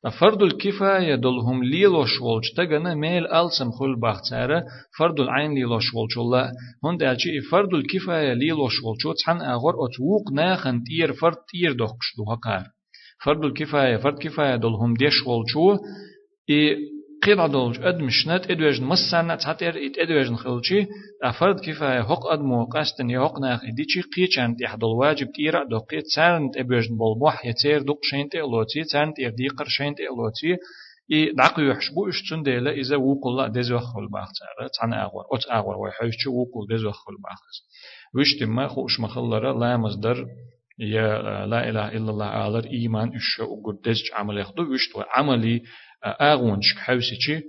فرض 0.09 0.43
الكفاية 0.43 1.15
دلهم 1.15 1.63
ليلوش 1.63 2.21
ولج. 2.21 2.43
تجنا 2.57 2.95
ميل 2.95 3.27
ألسم 3.27 3.71
خل 3.71 3.99
بختارة 3.99 4.63
فرض 4.97 5.19
العين 5.19 5.53
ليلوش 5.53 5.93
ولج. 5.93 6.17
الله 6.17 6.51
هون 6.85 6.97
دالشي 6.97 7.41
فرض 7.51 7.73
الكفاية 7.73 8.33
ليلوش 8.33 8.83
ولج. 8.83 9.15
تحن 9.17 9.41
أغور 9.41 9.73
أتوق 9.73 10.31
ناخن 10.33 10.83
تير 10.83 11.13
فرد 11.13 11.35
تير 11.51 11.73
دخش 11.73 12.15
دو 12.17 12.31
هكار 12.31 12.63
فرض 13.23 13.45
الكفاية 13.45 13.97
فرض 13.97 14.19
كفاية 14.19 14.55
دلهم 14.55 14.93
ديش 14.93 15.27
ولجو 15.27 15.77
إي 16.49 16.77
قيل 17.22 17.48
دولج 17.48 17.80
أد 17.82 18.00
مشنت 18.00 18.50
إدوجن 18.50 18.84
مسنة 18.84 19.34
تحتر 19.34 19.68
إت 19.68 19.98
إدوجن 19.98 20.36
خلشي 20.36 20.86
أفرد 21.24 21.60
كفاية 21.60 22.02
حق 22.02 22.26
أد 22.26 22.40
مو 22.40 22.64
قاستن 22.64 23.10
يحق 23.10 23.38
ناخ 23.40 23.60
إديشي 23.64 24.02
قيچان 24.02 24.56
يحدل 24.60 24.86
واجب 24.86 25.32
تيرا 25.32 25.64
دو 25.64 25.78
قيت 25.78 26.06
سارنت 26.06 26.56
إبوجن 26.56 26.96
بول 26.96 27.18
موح 27.18 27.46
يتير 27.46 27.82
دوق 27.82 28.00
شينت 28.02 28.34
إلوتي 28.34 28.84
سارنت 28.84 29.20
إرديقر 29.20 29.64
شينت 29.68 30.00
إلوتي 30.00 30.56
إي 31.12 31.32
دعقي 31.32 31.62
يحشبو 31.62 32.08
إشتون 32.08 32.42
ديلا 32.42 32.70
إذا 32.70 32.96
وقل 32.96 33.52
دزوخل 33.52 34.08
باختار 34.12 34.68
تان 34.80 34.92
أغور 34.92 35.24
أت 35.32 35.50
أغور 35.50 35.76
ويحيش 35.76 36.26
وقل 36.26 36.76
دزوخل 36.76 37.14
باختار 37.22 37.56
وش 38.14 38.36
تما 38.40 38.68
خوش 38.68 39.00
مخلرة 39.00 39.58
لا 39.58 39.76
مصدر 39.76 40.26
يا 40.78 41.46
لا 41.46 41.68
إله 41.68 41.88
إلا 41.88 42.10
الله 42.10 42.46
آلر 42.46 42.66
إيمان 42.66 43.08
إشو 43.16 43.44
وقدس 43.44 43.98
عمل 44.14 44.38
يخدو 44.38 44.62
وش 44.62 44.88
عملي 45.16 45.62
أغونش 46.05 46.75
حوسيشي 46.77 47.41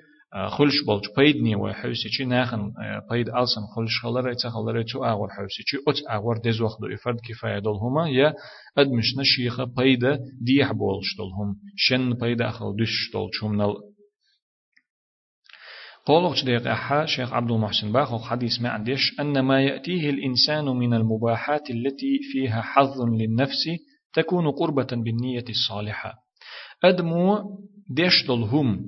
خلش 0.48 0.84
بولج 0.86 1.04
بيدني 1.16 1.56
وحوسيشي 1.56 2.24
ناخن 2.24 2.72
بيد 3.10 3.28
ألسن 3.28 3.60
خلش 3.76 4.00
خلر 4.02 4.32
إتا 4.32 4.50
خلر 4.50 4.82
تو 4.82 5.04
أغور 5.04 5.28
حوسيشي 5.28 5.76
أت 5.88 6.10
أغور 6.10 6.38
دز 6.44 6.60
وقت 6.60 6.80
دو 6.80 6.94
إفرد 6.94 7.16
كفاية 7.28 7.58
دول 7.58 7.76
هما 7.76 8.08
يا 8.08 8.34
أدمش 8.78 9.16
نشيخة 9.18 9.64
بيدا 9.64 10.18
ديح 10.40 10.72
بولش 10.72 11.16
دول 11.18 11.32
هم. 11.32 11.56
شن 11.76 12.12
بيدا 12.14 12.48
أخل 12.48 12.76
دش 12.76 13.10
دول 13.12 13.30
شمنال 13.32 13.74
قولوا 16.06 16.34
ديق 16.44 16.66
أحا 16.66 17.06
شيخ 17.06 17.32
عبد 17.32 17.50
المحسن 17.50 17.92
باخو 17.92 18.18
حديث 18.18 18.60
ما 18.60 18.68
عنديش 18.68 19.20
أن 19.20 19.40
ما 19.40 19.62
يأتيه 19.62 20.10
الإنسان 20.10 20.64
من 20.64 20.94
المباحات 20.94 21.70
التي 21.70 22.18
فيها 22.32 22.62
حظ 22.62 23.00
للنفس 23.00 23.64
تكون 24.14 24.50
قربة 24.50 24.86
بالنية 24.90 25.44
الصالحة. 25.48 26.14
أدمو 26.84 27.38
ديش 27.90 28.30
هم 28.30 28.80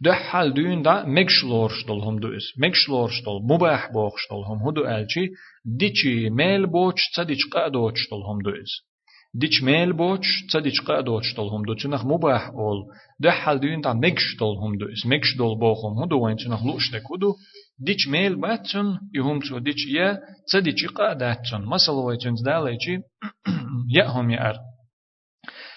ده 0.00 0.12
حال 0.12 0.54
دون 0.54 0.82
دا 0.82 1.04
مكشلورش 1.06 1.86
هم 1.88 2.18
دوس 2.18 2.58
مكشلورش 2.58 3.22
دول 3.24 3.42
مباح 3.42 3.92
بوخش 3.92 4.22
هم 4.32 4.68
هدو 4.68 4.84
ألشي 4.84 5.28
ديشي 5.64 6.30
ميل 6.30 6.66
بوش 6.66 7.10
تديش 7.16 7.46
قادوش 7.52 8.08
هم 8.12 8.38
دوس 8.42 8.72
ديش 9.34 9.62
ميل 9.62 9.92
بوش 9.92 10.26
تديش 10.52 10.80
قادوش 10.80 11.38
هم 11.38 11.62
دو 11.62 11.74
تنخ 11.74 12.04
مباح 12.04 12.48
أول 12.48 12.78
ده 13.20 13.30
حال 13.30 13.60
دون 13.60 13.80
دا 13.80 13.92
مكش 13.92 14.36
هم 14.42 14.78
دوس 14.78 15.06
مكش 15.06 15.36
دول 15.38 15.58
بوخم 15.58 16.02
هدو 16.02 16.24
وين 16.24 16.36
تنخ 16.36 16.64
لوش 16.66 16.94
هدو 16.94 17.34
ديش 17.78 18.08
ميل 18.08 18.40
باتن 18.40 18.98
تو 19.48 19.58
ديش 19.58 19.86
يا 19.96 20.18
تديش 20.52 20.86
قاداتن 20.86 21.64
مثلا 21.64 21.94
وين 21.94 22.34
داليشي 22.44 22.98
يأهم 23.96 24.30
يأر 24.30 24.56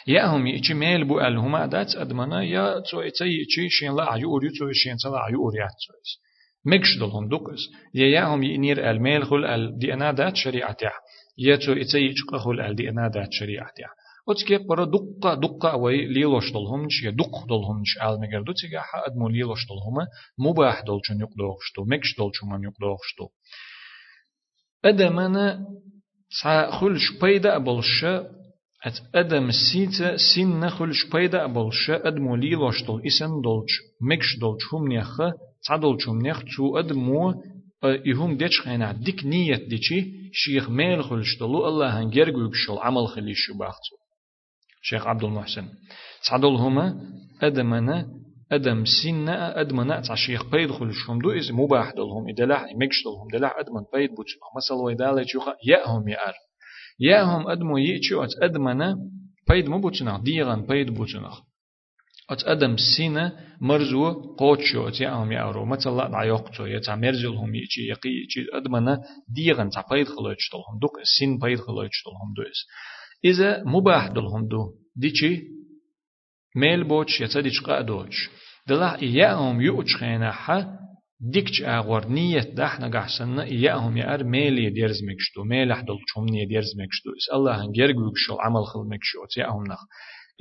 يا 0.08 0.26
هم 0.26 0.48
يجي 0.48 0.74
ميل 0.74 1.06
بو 1.06 1.20
ال 1.20 1.38
هما 1.38 1.66
دات 1.66 1.96
ادمنا 1.96 2.44
يا 2.44 2.80
تو 2.80 3.02
ايتي 3.02 3.26
يجي 3.26 3.70
شين 3.70 3.96
لا 3.96 4.12
عيور 4.12 4.46
يتو 4.46 4.72
شين 4.72 4.98
لا 5.12 5.20
عيور 5.20 5.56
يا 5.56 5.68
تويس 5.68 6.12
مكش 6.66 6.98
دلهم 7.00 7.30
دوكس 7.30 7.60
يا 7.94 8.08
يا 8.08 8.24
هم 8.26 8.44
ينير 8.44 8.92
الميل 8.92 9.26
خل 9.26 9.46
ال 9.46 9.78
دي 9.78 9.94
أنا 9.94 10.12
دات 10.12 10.36
شريعتها 10.36 10.94
يا 11.38 11.56
تو 11.56 11.74
ايتي 11.74 11.98
يجي 12.00 12.22
خل 12.44 12.62
ال 12.62 12.76
دي 12.76 12.90
أنا 12.90 13.08
دات 13.08 13.28
شريعتها 13.32 13.90
وتكي 14.28 14.58
برا 14.58 14.86
دقة 14.86 15.34
دقة 15.34 15.76
وي 15.76 16.06
ليلوش 16.06 16.52
دلهم 16.52 16.90
شيا 16.90 17.12
دق 17.12 17.46
دلهم 17.50 17.84
ش 17.86 17.98
ال 17.98 18.20
مگر 18.22 18.42
دو 18.42 18.54
تيجا 18.54 18.80
ح 18.80 18.96
ادمو 19.08 19.30
ليلوش 19.30 19.66
دلهم 19.70 20.08
مباح 20.38 20.82
دل 20.82 21.00
چون 21.08 21.20
يقدوخش 21.20 21.72
تو 21.76 21.86
مكش 21.86 22.16
دل 22.20 22.30
چون 22.36 22.50
من 22.50 22.64
يقدوخش 22.64 23.14
تو 23.18 23.28
ادمنا 24.86 25.66
سا 26.42 26.72
خلش 26.72 27.12
بيدا 27.22 27.58
بلش 27.58 28.06
أت 28.86 28.94
أدم 29.16 29.52
سيتا 29.52 30.18
سين 30.18 30.60
نخل 30.60 30.94
شبيدا 30.94 31.46
بولش 31.46 31.90
ادمو 31.90 32.36
لي 32.36 32.50
لوشتل 32.50 33.02
اسن 33.08 33.42
دولش. 33.42 33.72
مكش 34.02 34.40
دولش 34.40 34.74
هم 34.74 34.88
نيخ 34.88 35.18
تعدولش 35.68 36.08
هم 36.08 36.22
نيخ 36.22 36.44
تو 36.58 36.78
ادمو 36.80 37.34
يهم 38.06 38.38
ديش 38.38 38.62
خينا. 38.62 38.92
ديك 38.92 39.26
نية 39.26 39.56
ديشي 39.56 40.12
شيخ 40.34 40.70
ميل 40.70 41.04
خلشتلو 41.04 41.68
الله 41.68 42.00
هنجر 42.00 42.32
قوكشل 42.32 42.78
عمل 42.78 43.08
خليش 43.08 43.52
باختو. 43.60 43.96
شيخ 44.82 45.08
عبد 45.08 45.24
المحسن 45.24 45.68
تعدول 46.30 46.56
هما 46.56 47.00
ادمنا 47.42 48.08
أدم 48.52 48.86
سينا 48.86 49.62
ادمنا 49.62 50.02
تاع 50.02 50.16
شيخ 50.16 50.46
بيد 50.52 50.72
خلشهم 50.72 51.20
دو 51.20 51.32
إز 51.32 51.52
مباح 51.52 51.92
دلهم 51.92 52.30
إدلاح 52.30 52.62
مكش 52.62 53.04
دلهم 53.06 53.28
دلاح 53.34 53.56
أدمن 53.60 53.82
بيد 53.94 54.10
بوتش. 54.16 54.32
مثلا 54.58 54.78
ويدالي 54.78 55.26
يخا 55.36 55.54
يأهم 55.68 56.08
يأر. 56.08 56.34
يا 57.00 57.24
هم 57.24 57.48
أدمو 57.48 57.78
يأتشو 57.78 58.24
أت 58.24 58.30
أدمنا 58.44 58.98
بيد 59.50 59.70
مو 59.70 59.80
بوتشنخ 59.80 60.22
ديغان 60.22 60.66
بيد 60.66 60.90
بوتشنخ 60.94 61.42
أت 62.30 62.44
أدم 62.44 62.76
سينا 62.78 63.40
مرزو 63.62 64.12
قوتشو 64.12 64.88
أت 64.88 65.02
يأهم 65.02 65.32
يأرو 65.32 65.66
مثلا 65.66 66.10
دعيوقتو 66.10 66.66
يتا 66.66 66.96
مرزلهم 66.96 67.56
يأتشي 67.56 67.82
يقي 67.82 68.10
يأتشي 68.10 68.46
أدمنا 68.54 69.04
ديغان 69.36 69.70
تا 69.70 69.84
بيد 69.92 70.08
خلوش 70.08 70.50
دلهم 70.54 70.80
دوك 70.82 70.92
سين 71.20 71.38
بيد 71.38 71.60
خلوش 71.60 72.04
دلهم 72.06 72.34
دوس 72.38 72.60
إذا 73.26 73.64
مباح 73.64 74.08
دلهم 74.08 74.48
دو 74.48 74.72
ديشي 74.96 75.42
ميل 76.56 76.84
بوتش 76.84 77.22
يتا 77.22 77.42
ديش 77.42 77.62
قادوش 77.62 78.30
دلا 78.68 79.04
يأهم 79.04 79.62
يؤتش 79.62 79.96
خينا 79.96 80.32
حا 80.32 80.85
ديكش 81.20 81.62
اغور 81.62 82.08
نية 82.08 82.40
دحنا 82.40 83.00
قحسن 83.00 83.40
يأهم 83.40 83.98
يأر 83.98 84.24
ميلي 84.24 84.70
ديرز 84.70 85.04
مكشتو 85.04 85.44
ميل 85.44 85.72
احدل 85.72 85.98
چومني 86.14 86.46
ديرز 86.46 86.72
مكشتو 86.80 87.10
إس 87.10 87.34
الله 87.34 87.66
هنجرگ 87.66 87.98
وكشو 87.98 88.36
عمل 88.40 88.66
خل 88.66 88.80
مكشو 88.80 89.26
تيأهم 89.36 89.64
نخ. 89.64 89.80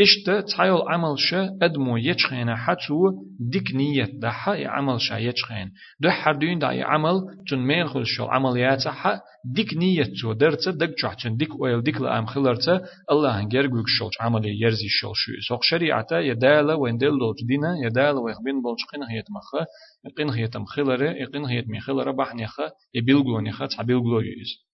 إشت 0.00 0.30
تحيل 0.30 0.82
عمل 0.88 1.18
شا 1.18 1.58
أدمو 1.62 1.96
يچخينا 1.96 2.56
حتو 2.56 3.12
ديك 3.40 3.74
نية 3.74 4.10
دحا 4.20 4.66
عمل 4.66 5.00
شا 5.00 5.14
يچخين 5.14 5.72
دو 6.00 6.10
حردين 6.10 6.58
دا 6.58 6.66
عمل 6.66 7.14
تن 7.50 7.58
ميل 7.58 7.88
خل 7.88 8.06
شو 8.06 8.24
عمليات 8.24 8.88
حا 8.88 9.20
ديك 9.44 9.74
نية 9.74 10.04
تو 10.22 10.32
درت 10.32 10.68
دك 10.68 10.94
جحتن 11.02 11.36
ديك 11.36 11.60
ويل 11.60 11.82
ديك 11.82 12.00
لأم 12.00 12.26
خلرت 12.26 12.68
الله 13.10 13.40
هنجرگ 13.40 13.72
وكشو 13.74 14.08
عملي 14.20 14.60
يرزي 14.60 14.88
شو 14.88 15.12
شو. 15.14 15.32
سوق 15.48 15.62
شريعتا 15.62 16.20
يدالا 16.20 16.74
وين 16.74 16.96
دل 16.96 17.18
دوت 17.18 17.36
دينا 17.48 17.74
يدالا 17.84 18.20
ويخبين 18.20 18.62
بولچقين 18.62 19.02
هيت 19.10 19.24
مخه 19.30 19.66
يقين 20.06 20.30
هيت 20.30 20.56
مخلرة 20.56 21.10
يقين 21.10 21.44
هيت 21.44 21.64
مخلرة 21.68 22.10
بحنيخه 22.10 22.72
يبيلغونيخه 22.94 23.66
تعبيلغو 23.66 24.20
يز 24.20 24.73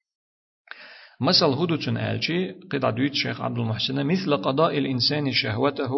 مثل 1.21 1.45
هدوتن 1.45 1.97
آلشي 1.97 2.51
قطع 2.51 2.89
دويت 2.89 3.13
شيخ 3.13 3.41
عبد 3.41 3.57
المحسن 3.57 4.05
مثل 4.05 4.37
قضاء 4.37 4.77
الإنسان 4.77 5.31
شهوته 5.31 5.91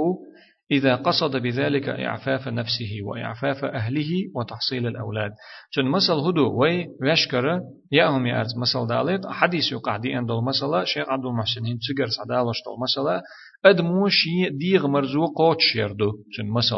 إذا 0.71 0.95
قصد 0.95 1.37
بذلك 1.37 1.89
إعفاف 1.89 2.47
نفسه 2.47 2.91
وإعفاف 3.03 3.65
أهله 3.65 4.09
وتحصيل 4.35 4.87
الأولاد. 4.87 5.31
چون 5.71 5.85
مثل 5.85 6.13
هدو 6.13 6.61
وي 6.61 6.87
وشكر 7.01 7.59
يأهم 7.91 8.25
يأرز 8.25 8.57
مثل 8.57 8.87
دالت 8.87 9.27
حديث 9.27 9.71
يقع 9.71 9.97
دي 9.97 10.17
أن 10.17 10.25
دول 10.25 10.43
مثلا 10.43 10.85
شيخ 10.85 11.09
عبد 11.09 11.25
المحسن 11.25 11.65
هين 11.65 11.79
تسجر 11.79 12.07
سعدالش 12.07 12.57
دول 12.65 12.77
مثلا 12.83 13.21
أدمو 13.65 14.07
شي 14.07 14.49
ديغ 14.49 14.87
مرزو 14.87 15.25
قوت 15.25 15.57
شيردو 15.59 16.11
چون 16.37 16.49
مثل 16.49 16.77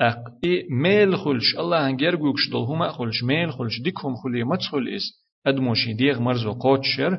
أق 0.00 0.18
ميل 0.70 1.16
خلش 1.18 1.56
الله 1.58 1.88
هنجر 1.88 2.16
قوكش 2.16 2.48
دول 2.50 2.62
هما 2.62 2.92
خلش 2.92 3.22
ميل 3.22 3.52
خلش 3.52 3.80
ديكهم 3.80 4.16
خلي 4.16 4.44
متخل 4.44 4.88
إس. 4.96 5.21
ادمو 5.46 5.74
شي 5.74 5.92
ديغ 5.94 6.20
مرزو 6.20 6.52
قوتشر 6.52 7.12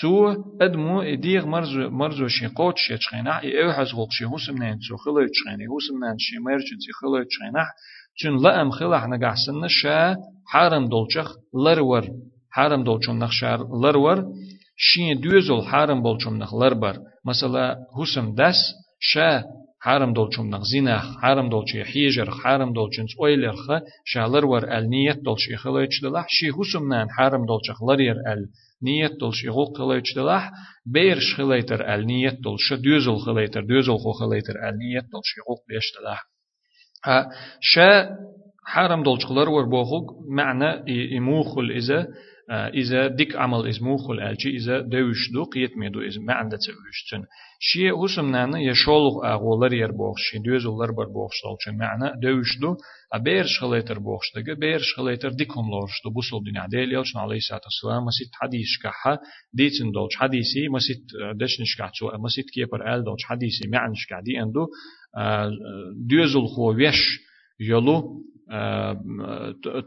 تو 0.00 0.12
ادمو 0.60 1.14
ديغ 1.14 1.46
مرزو 1.46 1.90
مرزو 1.90 2.28
شي 2.28 2.46
قوتش 2.46 2.90
يتشخينا 2.90 3.42
اي 3.42 3.64
أو 3.64 3.72
حز 3.72 3.94
غوق 3.94 4.08
شي 4.12 4.24
هوسم 4.24 4.56
نان 4.62 4.78
تو 4.88 4.96
خلو 4.96 5.20
يتشخينا 5.20 5.64
هوسم 5.72 5.96
نان 6.04 6.18
شي 6.18 6.38
مرجن 6.38 6.78
تي 6.82 6.92
خلو 7.00 7.16
يتشخينا 7.16 7.64
چون 8.20 8.42
لا 8.42 8.60
ام 8.60 8.70
خلا 8.70 8.98
حنا 8.98 9.16
قحسن 9.22 9.68
شا 9.68 10.16
حرم 10.52 10.84
دولچخ 10.88 11.28
لرور 11.64 12.04
حرم 12.56 12.84
دولچون 12.84 13.18
نخ 13.18 13.32
شار 13.32 13.58
لرور 13.82 14.18
شي 14.76 15.14
دوزل 15.14 15.60
حرم 15.70 16.02
بولچون 16.02 16.38
نخ 16.38 16.54
لربر 16.54 16.96
مثلا 17.24 17.76
هوسم 17.96 18.34
دس 18.34 18.58
شا 19.00 19.42
حرم 19.85 20.13
دولچون 20.13 20.49
نغ 20.49 20.63
زينخ 20.71 21.05
حرم 21.21 21.49
دولچي 21.49 21.83
حيجر 21.83 22.29
حرم 22.31 22.73
دولچنس 22.73 23.11
اويلرخ 23.19 23.63
شالر 24.05 24.45
ور 24.45 24.63
ال 24.77 24.89
نيت 24.89 25.19
دولشي 25.27 25.55
خلوچ 25.63 25.93
دلح 26.03 26.25
شي 26.29 26.51
حسمنان 26.57 27.07
حرم 27.09 27.45
دولچخ 27.45 27.77
لرير 27.89 28.17
ال 28.31 28.41
نيت 28.83 29.13
دولشي 29.19 29.49
غو 29.49 29.65
خلوچ 29.77 30.15
دلح 30.15 30.51
بيرش 30.85 31.35
خليتر 31.35 31.93
ال 31.93 32.05
نيت 32.05 32.37
دولش 32.45 32.73
دوزل 32.73 33.17
خليتر 33.25 33.61
دوزل 33.61 33.97
خو 34.03 34.11
خليتر 34.11 34.55
ال 34.69 34.77
نيت 34.77 35.05
دولشي 35.13 35.41
غو 35.47 35.55
بيش 35.69 35.87
دلح 35.95 36.19
شا 37.71 38.09
حرم 38.65 39.03
دولچخلر 39.03 39.49
ور 39.49 39.65
بوخوك 39.65 40.07
معنى 40.29 40.69
يموخل 41.15 41.71
إذا 41.71 42.07
إذا 42.50 43.06
ديك 43.06 43.36
عمل 43.36 43.68
إز 43.68 43.82
موخل 43.82 44.20
ألشي 44.20 44.50
إذا 44.50 44.80
دوش 44.80 45.32
دو 45.34 45.44
قيت 45.44 45.76
ميدو 45.76 46.00
إز 46.00 46.18
ما 46.18 46.34
عندها 46.34 46.58
تسويشتن 46.58 47.26
شيء 47.60 48.04
هسم 48.04 48.30
نانا 48.30 48.60
يشولغ 48.60 49.32
أغولر 49.32 49.72
ير 49.72 49.92
بوخش 49.92 50.36
دوزولر 50.44 50.92
بر 50.92 51.04
بوخش 51.04 51.36
دولشن 51.44 51.78
معنى 51.78 52.20
دوش 52.20 52.58
دو 52.60 52.76
أبيرش 53.12 53.60
خليتر 53.60 53.98
بوخش 53.98 54.26
دقا 54.36 54.54
بيرش 54.54 54.94
خليتر 54.96 55.30
ديكهم 55.30 55.70
لورش 55.70 55.92
دو 56.04 56.10
بوصل 56.10 56.44
دين 56.44 56.62
ديل 56.68 56.92
يلشن 56.94 57.18
عليه 57.18 57.36
الصلاة 57.36 57.60
والسلام 57.64 58.04
مسيت 58.04 58.30
حديث 58.32 58.68
كحا 58.82 59.18
ديتن 59.52 59.90
دولش 59.90 60.16
حديثي 60.16 60.68
مسيت 60.68 61.02
دشنش 61.40 61.76
كحتو 61.78 62.18
مسيت 62.24 62.50
كيبر 62.54 62.94
آل 62.94 63.04
دولش 63.04 63.24
حديثي 63.24 63.68
معنش 63.68 64.06
كحدي 64.10 64.42
أندو 64.42 64.66
دوزول 66.10 66.46
خو 66.48 66.72
ويش 66.72 67.00
يلو 67.60 68.22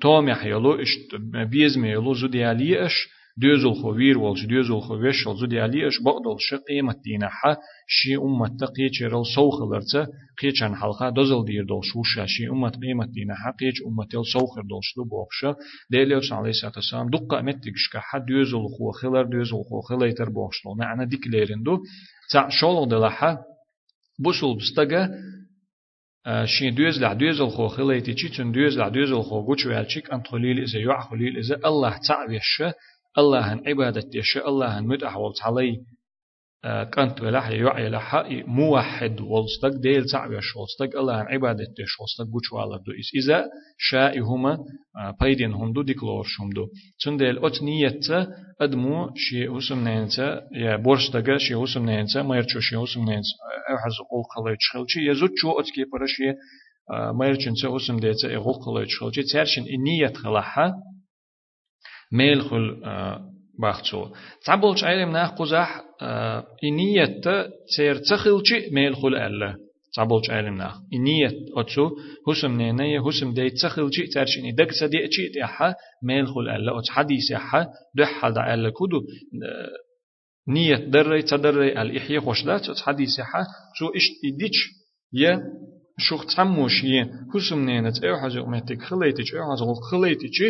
توم 0.02 0.30
يحيلو 0.30 0.74
اش 0.74 0.88
بيزم 1.52 1.86
يلو 1.86 2.14
زوديالي 2.14 2.86
اش 2.86 2.94
دوزل 3.38 3.82
خوير 3.82 4.18
والش 4.18 4.46
دوزل 4.46 4.80
خويش 4.80 5.28
ول 5.28 5.38
زوديالي 5.38 5.88
اش 5.88 5.94
بقدل 6.06 6.36
شقيمة 6.40 6.96
دينا 7.04 7.30
حا 7.30 7.56
شي 7.88 8.16
أمة 8.16 8.48
تقيتش 8.60 9.04
رل 9.04 9.26
سوخ 9.36 9.62
لرتا 9.62 10.08
قيتشان 10.42 10.76
حلقة 10.76 11.10
دوزل 11.10 11.46
دير 11.46 11.66
دول 11.66 11.82
شوشا 11.84 12.26
شي 12.26 12.48
أمة 12.48 12.70
قيمة 12.70 13.06
دينا 13.06 13.36
حا 13.36 13.52
قيتش 13.60 13.82
أمة 13.88 14.06
تل 14.06 14.26
سوخر 14.34 14.62
دول 14.62 14.80
شلو 14.82 15.04
بوخشا 15.04 15.56
ديليوش 15.92 16.34
عليه 16.34 16.50
الصلاة 16.50 16.72
والسلام 16.76 17.10
دقة 17.10 17.42
متكش 17.42 17.90
كحا 17.94 18.20
دوزل 18.20 18.64
خو 18.78 18.92
خلر 18.92 19.24
دوزل 19.24 19.64
خو 19.70 19.82
خليتر 19.82 20.30
بوخشلو 20.30 20.76
معنى 20.76 21.06
ديك 21.06 21.28
ليرندو 21.28 21.78
تاع 22.32 22.50
شولو 22.50 22.86
دلحا 22.86 23.38
بوصل 24.20 24.58
بستغا 24.58 25.10
شين 26.46 26.76
دوز 26.76 27.02
لا 27.02 27.14
دوز 27.14 27.42
الخو 27.42 27.68
خليتي 27.68 28.14
تشي 28.14 28.30
تن 28.30 28.52
دوز 28.52 28.78
لا 28.78 28.90
دوز 28.90 29.12
الخو 29.12 29.40
غوچ 29.40 29.66
والچيك 29.66 30.14
ان 30.14 30.22
خليل 30.24 30.60
إذا 30.60 31.00
خليل 31.00 31.38
إذا 31.38 31.56
الله 31.66 32.00
تعبيش 32.08 32.64
الله 33.18 33.54
هن 33.54 33.68
عبادة 33.68 34.10
يش 34.14 34.38
الله 34.38 34.80
هن 34.80 34.88
مد 34.88 35.04
أحوال 35.04 35.34
كنت 36.66 37.22
ولا 37.22 37.48
يوعي 37.48 37.90
لها 37.90 38.24
موحد 38.48 39.22
والستك 39.22 39.72
ديل 39.82 40.06
تعبي 40.06 40.42
شولستك 40.42 40.96
الله 40.96 41.14
عن 41.14 41.26
عبادة 41.26 41.74
شولستك 41.86 42.32
بوش 42.32 42.52
والله 42.54 42.78
دو. 42.78 42.92
إس 42.92 43.10
إذا 43.24 43.46
شاء 43.78 44.20
هما 44.20 44.58
بايدين 45.22 45.54
هم 45.54 45.74
دو 45.74 45.82
ديكلور 45.82 46.24
شم 46.24 46.50
دو 46.50 46.68
تون 47.04 47.18
ديل 47.18 47.46
أت 47.46 47.64
نية 47.64 48.00
أدمو 48.62 49.10
شي 49.16 49.48
هسم 49.48 49.88
نينتا 49.88 50.42
يا 50.52 50.76
بورستك 50.76 51.38
شي 51.38 51.56
هسم 51.56 51.86
نينتا 51.86 52.22
ما 52.22 52.36
يرچو 52.38 52.60
شي 52.60 52.76
هسم 52.76 53.00
نينتا 53.00 53.36
أحز 53.70 53.96
قول 54.10 54.24
قلي 54.36 54.56
تشخلشي 54.56 55.10
يزود 55.10 55.32
شو 55.36 55.60
أت 55.60 55.66
كي 55.76 55.86
برشي 55.94 56.34
ما 57.18 57.26
يرچن 57.28 57.66
هسم 57.66 58.00
ديتا 58.00 58.36
إغول 58.36 58.54
قلي 58.54 58.86
تشخلشي 58.86 59.24
ترشن 59.24 59.62
النية 59.62 60.14
خلاها 60.14 60.74
ميل 62.12 62.42
خل 62.42 62.82
باختصو 63.60 64.08
تعبولش 64.46 64.84
عيلم 64.84 65.12
ناخ 65.12 65.32
قزح 65.32 65.82
إنية 66.64 67.22
تير 67.76 67.96
تخلشي 67.96 68.70
ميل 68.72 68.96
خل 68.96 69.16
ألا 69.16 69.56
تعبولش 69.96 70.30
عيلم 70.30 70.58
ناخ 70.58 70.76
إنية 70.94 71.32
أتسو 71.58 71.90
هسم 72.28 72.58
نينية 72.58 73.08
هسم 73.08 73.34
دي 73.34 73.50
تخلشي 73.50 74.08
ترشين 74.08 74.56
دك 74.56 74.72
سدي 74.72 75.06
أشي 75.08 75.30
تيحا 75.30 75.76
ميل 76.04 76.28
خل 76.28 76.50
ألا 76.50 76.80
أت 76.80 76.90
حديث 76.90 77.32
يحا 77.32 77.68
دح 77.96 78.28
دا 78.28 78.54
ألا 78.54 78.70
كودو 78.70 79.02
نية 80.48 80.76
دري 80.76 81.22
تدري 81.22 81.82
الإحياء 81.82 82.22
خوشدات 82.22 82.70
أت 82.70 82.80
حديث 82.80 83.20
يحا 83.20 83.46
شو 83.76 83.86
إشت 83.88 84.14
إديش 84.34 84.58
يا 85.14 85.44
شوخ 85.98 86.26
تسموش 86.26 86.84
يه 86.84 87.12
هسم 87.36 87.66
نينت 87.66 88.04
أو 88.04 88.18
حاجة 88.18 88.44
أمتك 88.44 88.82
خليتش 88.82 89.34
أو 89.34 89.42
حاجة 89.50 89.74
خليتش 89.92 90.42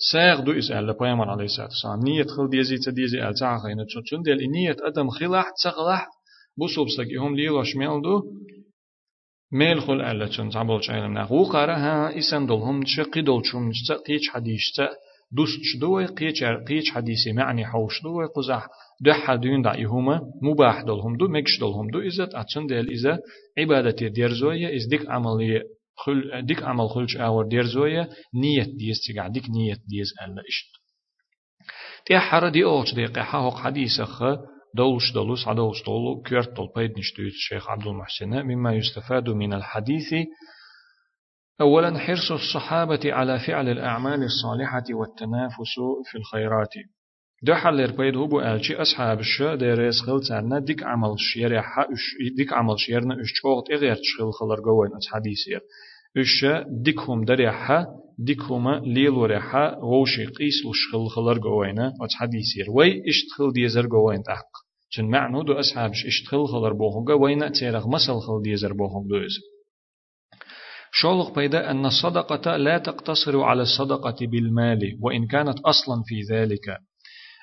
ساغ 0.00 0.40
دو 0.40 0.52
إس 0.52 0.70
ألا 0.70 0.92
بيامر 0.92 1.30
عليه 1.30 1.44
الصلاة 1.44 1.66
والسلام 1.66 2.00
نية 2.04 2.24
خل 2.24 2.50
ديزي 2.50 2.76
تديزي 2.76 3.28
أل 3.28 3.34
تعاقين 3.34 3.86
تشون 4.04 4.22
ديال 4.22 4.50
نية 4.50 4.76
أدم 4.80 5.10
خلاح 5.10 5.50
تسغلاح 5.50 6.08
بوسوب 6.58 6.88
سك 6.88 7.06
يهم 7.10 7.36
ليلوش 7.36 7.76
ميل 7.76 8.02
دو 8.02 8.22
ميل 9.52 9.80
خل 9.80 10.00
ألا 10.00 10.26
تشون 10.26 10.50
تعبول 10.50 10.84
شايلم 10.84 11.12
ناخ 11.14 11.32
وقارا 11.32 11.76
ها 11.76 12.18
إسان 12.18 12.46
دولهم 12.46 12.82
تشقي 12.82 13.22
دول 13.22 13.46
شوم 13.46 13.70
قيش 14.06 14.30
حديش 14.30 14.72
دوست 15.32 15.60
شدوي 15.62 16.06
قيش 16.06 16.44
قيش 16.44 16.90
حديثي 16.90 17.32
معني 17.32 17.66
حوش 17.66 18.02
دوي 18.02 18.26
قزح 18.26 18.66
دو 19.00 19.12
حدين 19.12 19.62
دا 19.62 19.74
يهما 19.76 20.20
مباح 20.42 20.82
دولهم 20.82 21.16
دو 21.16 21.28
مكش 21.28 21.58
دولهم 21.60 21.90
دو 21.90 22.00
إزت 22.06 22.34
أتشون 22.34 22.66
ديال 22.66 22.90
إذا 22.90 23.18
عبادتي 23.58 24.08
ديرزوية 24.08 24.76
إز 24.76 24.86
ديك 24.86 25.10
عملية 25.10 25.62
خل 26.04 26.46
ديك 26.46 26.62
عمل 26.62 26.88
خلش 26.88 27.16
آور 27.16 27.48
دير 27.48 27.66
زوية 27.66 28.08
نية 28.34 28.62
ديز 28.62 29.00
تيجع 29.06 29.28
ديك 29.28 29.50
نية 29.50 29.74
ديز 29.74 30.14
ألا 30.22 30.42
إشت. 30.48 30.80
تي 32.06 32.18
حر 32.18 32.48
دي 32.48 32.64
أوش 32.64 32.94
دي 32.94 33.06
قحا 33.06 33.38
هق 33.38 33.56
حديث 33.56 34.00
خ 34.00 34.22
دولش 34.74 35.12
دولوس 35.14 35.48
عدوش 35.48 35.82
دولو 35.84 36.22
كيرت 36.22 36.56
دول 36.56 36.68
بيد 36.76 36.98
نشتويت 36.98 37.32
الشيخ 37.32 37.70
عبد 37.70 37.86
المحسن 37.86 38.42
مما 38.42 38.74
يستفاد 38.74 39.28
من 39.28 39.52
الحديث. 39.52 40.14
أولا 41.60 41.98
حرص 41.98 42.32
الصحابة 42.32 43.00
على 43.04 43.38
فعل 43.38 43.68
الأعمال 43.68 44.22
الصالحة 44.22 44.84
والتنافس 44.90 45.74
في 46.10 46.18
الخيرات. 46.18 46.74
دو 47.42 47.54
حلر 47.54 47.90
بيد 47.90 48.16
هو 48.16 48.26
بو 48.26 48.40
ألشي 48.40 48.76
أصحاب 48.76 49.20
الشا 49.20 49.54
ديريس 49.54 50.02
خلتنا 50.06 50.58
ديك 50.58 50.82
عمل 50.82 51.14
شيريحا 51.18 51.86
ديك 52.36 52.52
عمل 52.52 52.78
شيرنا 52.78 53.14
اش 53.20 53.32
تشوغت 53.32 53.70
إغير 53.70 53.94
تشخل 53.94 54.32
خلر 54.32 54.60
قوين 54.64 54.90
أت 54.96 55.26
اش 56.16 56.46
ديكهم 56.82 57.24
دريحا 57.24 57.86
ديكهم 58.18 58.68
ليلو 58.68 59.24
ريحا 59.24 59.74
غوشي 59.74 60.26
قيس 60.26 60.54
لشخل 60.66 61.08
خلر 61.08 61.38
قوين 61.38 61.80
أت 61.80 62.12
حديثير 62.14 62.66
وي 62.70 63.02
اشتخل 63.08 63.52
ديزر 63.52 63.86
قوين 63.86 64.22
تحق 64.22 64.50
چن 64.90 65.04
معنو 65.04 65.42
دو 65.42 65.52
أصحابش 65.52 66.06
اشتخل 66.06 66.46
خلر 66.46 66.72
بوهم 66.72 67.04
قوين 67.04 67.52
تيرغ 67.52 67.88
مسل 67.88 68.20
خل 68.20 68.42
ديزر 68.42 68.72
بوهم 68.72 69.08
دوز 69.08 69.38
شولق 70.92 71.34
بيدا 71.34 71.70
أن 71.70 71.86
الصدقة 71.86 72.56
لا 72.56 72.78
تقتصر 72.78 73.40
على 73.40 73.62
الصدقة 73.62 74.26
بالمال 74.26 74.98
وإن 75.00 75.26
كانت 75.26 75.58
أصلا 75.60 76.02
في 76.06 76.34
ذلك 76.34 76.78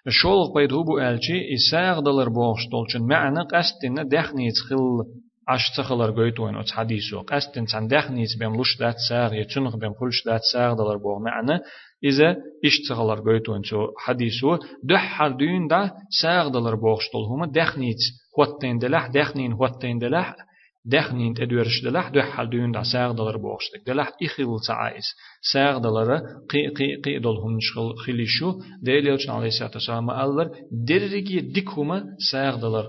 الشولق 0.07 0.53
بيد 0.55 0.73
هو 0.73 0.99
ألشي 0.99 1.39
إساغ 1.53 1.99
دلر 1.99 2.29
بوغش 2.29 2.67
دولشن 2.71 3.07
معنى 3.07 3.39
قستن 3.39 4.07
دخنيت 4.07 4.57
خل 4.69 5.03
عش 5.48 5.70
تخلر 5.76 6.10
قويت 6.10 6.40
وين 6.40 6.56
أتس 6.56 6.72
حديثو 6.72 7.20
قستن 7.20 7.66
تن 7.66 7.86
دخنيت 7.86 8.38
بيم 8.38 8.60
لش 8.60 8.78
دات 8.78 8.96
ساغ 9.08 9.34
يتنخ 9.34 9.76
بيم 9.76 9.92
كلش 9.92 10.24
دات 10.26 10.40
ساغ 10.52 10.74
دلر 10.74 10.96
بوغ 10.96 11.18
معنى 11.18 11.60
إذا 12.04 12.36
إش 12.64 12.88
تخلر 12.88 13.20
قويت 13.20 13.48
وين 13.48 13.62
سو 13.62 13.88
حديثو 13.98 14.58
دح 14.84 15.04
حردين 15.16 15.66
دا 15.66 15.90
ساغ 16.22 16.48
دلر 16.48 16.74
بوغش 16.74 17.04
دول 17.12 17.24
هما 17.24 17.46
دخنيت 17.46 18.02
هوتين 18.38 18.78
دلح 18.78 19.06
دخنين 19.06 19.52
هوتين 19.52 19.98
دلح 19.98 20.36
دخنين 20.84 21.34
تدورش 21.34 21.84
دلح 21.84 22.08
دو 22.08 22.22
حال 22.22 22.50
دون 22.50 22.72
دا 22.72 22.82
ساغ 22.82 23.12
دلر 23.12 23.36
بوغشتك 23.36 23.82
دلح 23.86 24.10
إخيل 24.22 24.46
تعايس 24.68 25.04
ساغ 25.52 25.78
دلر 25.78 26.16
قي 26.50 26.68
قي 26.68 26.96
قي 27.04 27.18
دول 27.18 27.36
هم 27.36 27.56
نشخل 27.56 27.94
خليشو 28.06 28.60
ديل 28.82 29.06
يلچن 29.06 29.30
عليه 29.30 29.46
الصلاة 29.46 29.70
والسلام 29.74 30.10
ألر 30.10 30.50
درجي 30.88 31.40
ديكوما 31.40 32.04
ساغ 32.32 32.56
دلر 32.56 32.88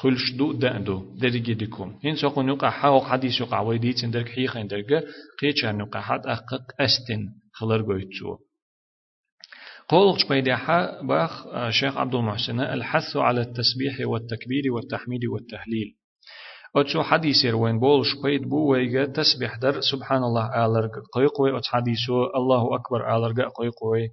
خلش 0.00 0.32
دو 0.38 0.52
دو. 0.52 1.14
درجي 1.20 1.54
ديكوم 1.54 1.98
هين 2.04 2.16
سوق 2.16 2.38
نوقع 2.38 2.70
حاوق 2.70 3.04
حديث 3.04 3.40
يقع 3.40 3.60
ويديت 3.60 4.04
درك 4.04 4.28
حيخين 4.28 4.66
درجة 4.66 5.04
قيتشان 5.40 5.78
نوقع 5.78 6.00
حد 6.00 6.26
أقق 6.26 6.62
أستن 6.80 7.28
خلر 7.52 7.82
قويتشو 7.82 8.36
قولش 9.88 10.24
بيدحا 10.24 11.02
باخ 11.02 11.46
شيخ 11.70 11.96
عبد 11.96 12.14
المحسن 12.14 12.60
الحث 12.60 13.16
على 13.16 13.40
التسبيح 13.40 14.06
والتكبير 14.06 14.72
والتحميد 14.72 15.24
والتهليل 15.24 15.94
أتشو 16.76 17.02
حديث 17.02 17.44
وين 17.44 17.78
بولش 17.78 18.08
قيد 18.22 18.48
بو 18.48 18.72
ويجا 18.72 19.04
تسبح 19.04 19.56
در 19.56 19.80
سبحان 19.80 20.22
الله 20.22 20.66
آلرق 20.66 20.92
قيقوي 21.14 21.58
أت 21.58 21.66
حديثو 21.66 22.24
الله 22.36 22.74
أكبر 22.74 23.16
آلرق 23.16 23.52
قيقوي 23.58 24.08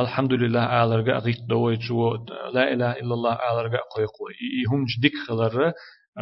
الحمد 0.00 0.32
لله 0.32 0.84
آلرق 0.84 1.22
غيت 1.24 1.36
دوي 1.48 1.76
تشو 1.76 2.14
لا 2.54 2.72
إله 2.72 2.92
إلا 2.92 3.14
الله 3.14 3.32
آلرق 3.32 3.80
قيقوي 3.96 4.34
يهم 4.64 4.84
ديك 5.02 5.12
خلر 5.28 5.72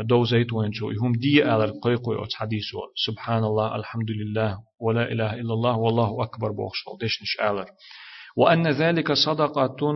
دو 0.09 0.24
زيت 0.24 0.53
وين 0.53 0.72
شو 0.72 0.90
يهم 0.90 1.12
دي 1.12 1.44
آلرق 1.44 1.72
قيقوي 1.83 2.24
أت 2.24 2.33
حديثو 2.35 2.79
سبحان 3.07 3.44
الله 3.44 3.76
الحمد 3.76 4.11
لله 4.11 4.59
ولا 4.81 5.12
إله 5.12 5.35
إلا 5.35 5.53
الله 5.55 5.76
والله 5.76 6.22
أكبر 6.22 6.53
بوخش 6.53 6.79
ديش 7.00 7.22
نش 7.22 7.40
آلر 7.50 7.66
وأن 8.37 8.68
ذلك 8.70 9.12
صدقة 9.12 9.92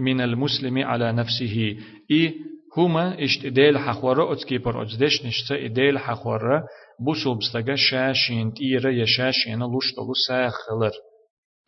من 0.00 0.20
المسلم 0.20 0.78
على 0.78 1.12
نفسه. 1.12 1.76
إي 2.10 2.34
هما 2.76 3.24
اشت 3.24 3.46
ديل 3.46 3.78
حخورة 3.78 4.32
اتكي 4.32 4.58
بر 4.58 4.82
اجدش 4.82 5.26
نشتا 5.26 5.66
ديل 5.66 5.98
حخورة 5.98 6.64
بو 7.00 7.14
سوبستغا 7.14 7.74
شاشين 7.74 8.52
تيرا 8.52 8.90
يا 8.90 9.04
شاشين 9.04 9.58
لوش 9.58 9.94
دلو 9.94 10.12
ساخلر 10.28 10.92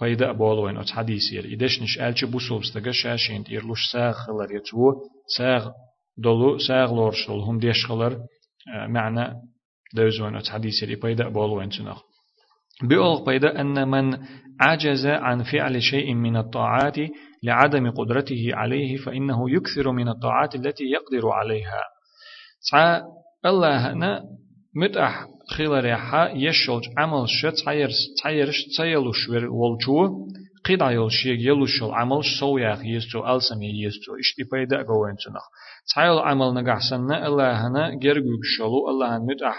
پایدا 0.00 0.32
بالوین 0.32 0.76
ات 0.76 0.90
حدیثیر 0.94 1.46
ایدش 1.46 1.82
نش 1.82 1.98
الچ 1.98 2.24
بو 2.24 2.40
سوبستغا 2.40 2.92
شاشين 2.92 3.44
تير 3.44 3.62
لوش 3.62 3.82
ساخلر 3.92 4.52
يتو 4.56 4.92
ساغ 5.36 5.70
دلو 6.24 6.58
ساغ 6.58 6.94
لورشل 6.94 7.40
هم 7.46 7.58
ديشخلر 7.58 8.18
معنى 8.88 9.34
دوزوين 9.94 10.36
ات 10.36 10.48
حديثير 10.48 10.98
پایدا 11.02 11.28
بالوین 11.28 11.68
تنخ 11.68 12.02
بيقول 12.82 13.24
بيدا 13.26 13.60
أن 13.60 13.88
من 13.88 14.18
عجز 14.60 15.06
عن 15.06 15.42
فعل 15.42 15.82
شيء 15.82 16.14
من 16.14 16.36
الطاعات 16.36 16.96
لعدم 17.42 17.90
قدرته 17.90 18.50
عليه 18.52 18.96
فإنه 18.96 19.50
يكثر 19.50 19.92
من 19.92 20.08
الطاعات 20.08 20.54
التي 20.54 20.84
يقدر 20.84 21.28
عليها 21.28 21.82
تع 22.72 23.02
الله 23.46 23.92
هنا 23.92 24.22
متأح 24.76 25.26
ხილ 25.52 25.72
რეჰა, 25.86 26.22
ешшолч 26.50 26.84
гӀямал 26.94 27.26
ше 27.36 27.50
цяйерш 27.60 27.98
цяйерш 28.20 28.58
цаялушвер 28.74 29.44
волчуу 29.58 30.04
قيدا 30.68 30.90
يلشيك 30.90 31.40
يلوشل 31.40 31.90
عمل 31.90 32.20
سوياخ 32.40 32.80
يستو 32.84 33.20
ألسم 33.34 33.62
يستو 33.62 34.12
اشتي 34.20 34.42
بيدا 34.52 34.76
قوين 34.76 35.16
تنخ 35.24 35.44
تعال 35.94 36.18
عمل 36.18 36.54
نجحسنا 36.54 37.26
الله 37.26 37.66
هنا 37.66 37.94
جرجوك 38.02 38.42
شلو 38.56 38.88
الله 38.90 39.16
هن 39.16 39.20
متأح 39.20 39.58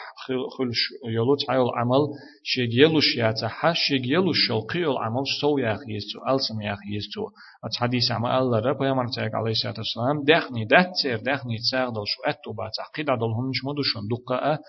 خل 0.57 0.71
يلو 1.09 1.35
تعال 1.35 1.69
عمل 1.75 2.03
شيك 2.43 2.69
يلوش 2.73 3.15
ياتها 3.17 3.73
شيك 3.73 4.01
يلوش 4.05 4.37
شل 4.47 4.61
قيل 4.61 4.97
عمل 4.97 5.23
سوياخ 5.41 5.79
يستو 5.87 6.19
ألسم 6.33 6.61
ياخ 6.61 6.79
يستو 6.95 7.23
ات 7.65 7.75
حديث 7.79 8.11
عما 8.11 8.39
الله 8.39 8.59
رب 8.59 8.81
يا 8.81 8.93
مرتك 8.93 9.31
عليه 9.35 9.51
الصلاة 9.51 9.73
والسلام 9.77 10.17
دخني 10.31 10.65
دتر 10.65 11.17
دخني 11.33 11.57
تساغ 11.57 11.89
دل 11.89 12.05
شو 12.11 12.21
اتو 12.29 12.53
با 12.53 12.69
تعقيد 12.77 13.05
دل 13.05 13.31
هم 13.37 13.49
مش 13.49 13.65
مدو 13.65 13.81
شون 13.83 14.03
دقة 14.13 14.59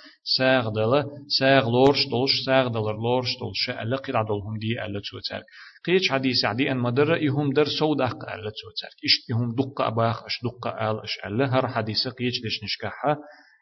ساغ 1.39 1.69
لورش 1.69 2.01
دلش 2.13 2.35
ساغ 2.47 2.69
دل 2.69 2.81
لورش 3.05 3.31
دل 3.41 3.51
شاء 3.55 3.85
لقيد 3.85 4.15
دل 4.15 4.41
هم 4.47 4.59
دي 4.59 4.85
ألا 4.85 5.01
توتر 5.11 5.43
قيش 5.87 6.11
حديث 6.11 6.45
عدي 6.45 6.73
أن 6.73 6.77
مدر 6.77 7.17
إهم 7.29 7.53
در 7.53 7.65
سودق 7.79 8.17
ألا 8.35 8.51
توتر. 8.51 8.93
إش 9.05 9.15
إهم 9.33 9.55
دقة 9.55 9.89
باخ 9.89 10.25
أش 10.25 10.41
دقة 10.45 10.91
أل 10.91 11.01
أش 11.01 11.19
ألا 11.27 11.47
هر 11.55 11.69
حديث 11.69 12.09
قيش 12.09 12.41
دش 12.45 12.65
نشكحها 12.65 13.19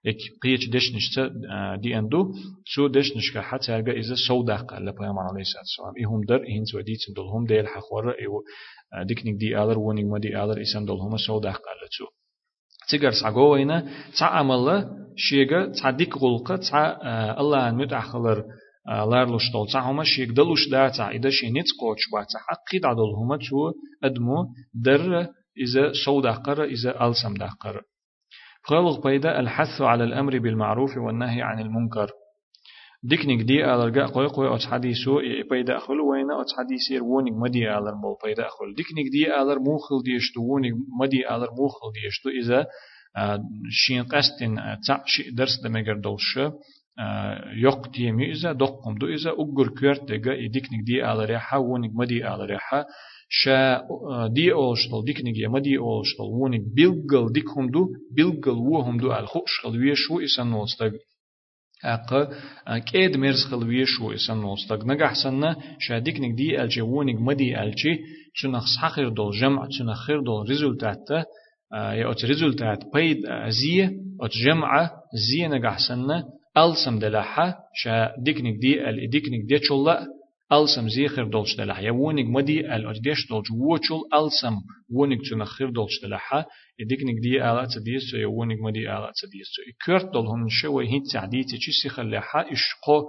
إك 0.07 0.17
قيش 0.43 0.69
دش 0.69 0.95
نشتا 0.95 1.31
دي 1.83 1.99
أندو 1.99 2.33
سو 2.75 2.87
دش 2.87 3.17
نشكحها 3.17 3.59
ترجع 3.59 3.93
إذا 3.93 4.15
سودق 4.29 4.73
ألا 4.75 4.91
بيام 4.91 5.19
عليه 5.19 5.41
الصلاة 5.41 5.63
والسلام. 5.63 5.95
إهم 6.05 6.21
در 6.29 6.41
إهن 6.49 6.65
سوديت 6.65 6.99
دل 7.17 7.23
هم 7.23 7.47
ديل 7.47 7.69
حخورة 7.69 8.15
إيو 8.21 8.45
ديكنيك 9.07 9.37
دي 9.37 9.59
آلر 9.63 9.79
ونيك 9.79 10.07
ما 10.07 10.19
دي 10.19 10.43
آلر 10.43 10.63
إسان 10.63 10.85
دل 10.85 10.93
هم 10.93 11.17
سودق 11.17 11.61
ألا 11.73 11.89
تو. 11.99 12.07
تيجر 12.89 13.11
سعجوينا 13.11 13.89
تعمل 14.19 14.89
شيغا 15.17 15.73
تعديك 15.83 16.17
غلقة 16.17 16.57
تع 16.57 16.81
الله 17.41 17.71
متأخر 17.71 18.45
لارلوش 18.89 19.53
طول 19.53 19.69
تعهما 19.73 20.05
شيك 20.05 20.29
دلوش 20.29 20.69
داتا 20.69 21.09
إذا 21.09 21.31
شي 21.31 21.51
نيت 21.51 21.67
قوش 21.81 22.11
باتا 22.13 22.39
حقيد 22.49 22.85
عدل 22.87 23.15
هما 23.17 23.37
تو 23.37 23.73
أدمو 24.05 24.47
در 24.75 25.29
إذا 25.59 25.93
صود 26.05 26.27
أقر 26.27 26.65
إذا 26.65 27.07
ألسم 27.07 27.35
دقر 27.35 27.83
خلق 28.63 29.07
بيدا 29.07 29.41
الحث 29.41 29.81
على 29.81 30.05
الأمر 30.05 30.39
بالمعروف 30.39 30.97
والنهي 30.97 31.43
عن 31.43 31.61
المنكر 31.61 32.11
ديكنيك 33.03 33.41
دي 33.41 33.65
ألرجع 33.65 34.07
قوي 34.07 34.27
قوي 34.27 34.55
أتش 34.55 34.67
حديثو 34.67 35.21
بيدا 35.51 35.77
أخل 35.77 36.01
وين 36.01 36.31
أتش 36.31 36.53
حديثير 36.59 37.03
وونيك 37.03 37.35
مدي 37.35 37.71
ألر 37.71 37.95
مول 37.95 38.17
بيدا 38.25 38.47
أخل 38.47 38.75
ديكنيك 38.77 39.07
دي 39.13 39.41
ألر 39.43 39.59
موخل 39.59 40.03
ديشتو 40.05 40.41
وونيك 40.41 40.75
مدي 41.01 41.31
ألر 41.31 41.51
موخل 41.59 41.93
ديشتو 41.95 42.29
إذا 42.29 42.67
شين 43.71 44.03
قستن 44.03 44.57
شي 45.07 45.31
درس 45.31 45.61
دمجر 45.65 45.97
دولش 45.99 46.39
يق 47.57 47.91
تيمي 47.91 48.33
إذا 48.33 48.53
دقم 48.53 48.95
دو 49.01 49.07
إذا 49.07 49.31
أجر 49.31 49.69
كرت 49.81 50.13
دقا 50.13 50.47
ديكنيك 50.47 50.81
دي 50.85 51.13
ألر 51.13 51.31
يحا 51.31 51.57
وونيك 51.57 51.93
مدي 51.95 52.29
ألر 52.29 52.53
يحا 52.53 52.85
شا 53.29 53.81
دي 54.27 54.53
أولشتل 54.53 55.05
ديكنيك 55.07 55.39
يما 55.39 55.59
دي 55.59 55.79
أولشتل 55.79 56.23
وونيك 56.23 56.63
بيلغل 56.77 57.33
ديكهم 57.33 57.71
دو 57.71 57.89
بيلغل 58.17 58.59
وهم 58.59 58.97
دو 58.99 59.13
الخوش 59.13 59.61
خلويشو 59.63 60.21
إسان 60.21 60.47
نوستغ 60.51 60.91
أق 61.85 62.31
كيد 62.93 63.17
مرز 63.17 63.45
خلوية 63.51 63.85
شو 63.85 64.13
إسان 64.13 64.37
نوستق. 64.41 64.85
نجح 64.85 65.15
سنة 65.25 65.57
شاديك 65.79 66.21
نك 66.21 66.35
دي 66.35 66.63
ألجي 66.63 66.81
ونك 66.81 67.21
مدي 67.21 67.63
ألجي 67.63 67.99
تنخ 68.43 68.65
سحقر 68.77 69.09
دول 69.09 69.33
جمع 69.41 69.69
تنخر 69.79 70.21
دول 70.21 70.49
ريزولتات 70.49 71.11
يا 71.73 72.11
أت 72.11 72.25
ريزولتات 72.25 72.79
بيد 72.95 73.19
زية 73.49 73.87
أت 74.21 74.31
جمع 74.47 74.91
زية 75.31 75.49
نجح 75.49 75.79
سنة 75.89 76.25
ألسم 76.59 76.99
دلحة 76.99 77.59
شا 77.75 78.15
ديكنك 78.19 78.57
دي 78.61 78.89
ال 78.91 79.11
ديكنك 79.11 79.45
دي 79.49 79.59
تشولا 79.59 80.07
ألسم 80.53 80.89
زيخر 80.89 81.25
دولش 81.25 81.57
دلحة 81.57 81.81
يا 81.83 81.91
ونك 81.91 82.27
مدي 82.27 82.61
ال 82.77 82.87
أتديش 82.91 83.29
دولش 83.31 83.51
ووچول 83.51 84.01
ألسم 84.15 84.57
ونك 84.93 85.19
تنخر 85.31 85.71
دولش 85.71 86.03
دلحة 86.03 86.47
يديكنك 86.81 87.19
دي 87.23 87.43
آلا 87.51 87.69
تديس 87.75 88.15
يا 88.15 88.27
ونك 88.27 88.59
مدي 88.61 88.81
آلا 88.81 89.13
تديس 89.23 89.51
كرت 89.87 90.13
دول 90.13 90.27
هن 90.27 90.49
شوي 90.49 90.89
هيت 90.89 91.03
تعديتي 91.13 91.57
چي 91.59 91.73
سيخر 91.83 92.03
لحة 92.03 92.41
إشقو 92.53 93.03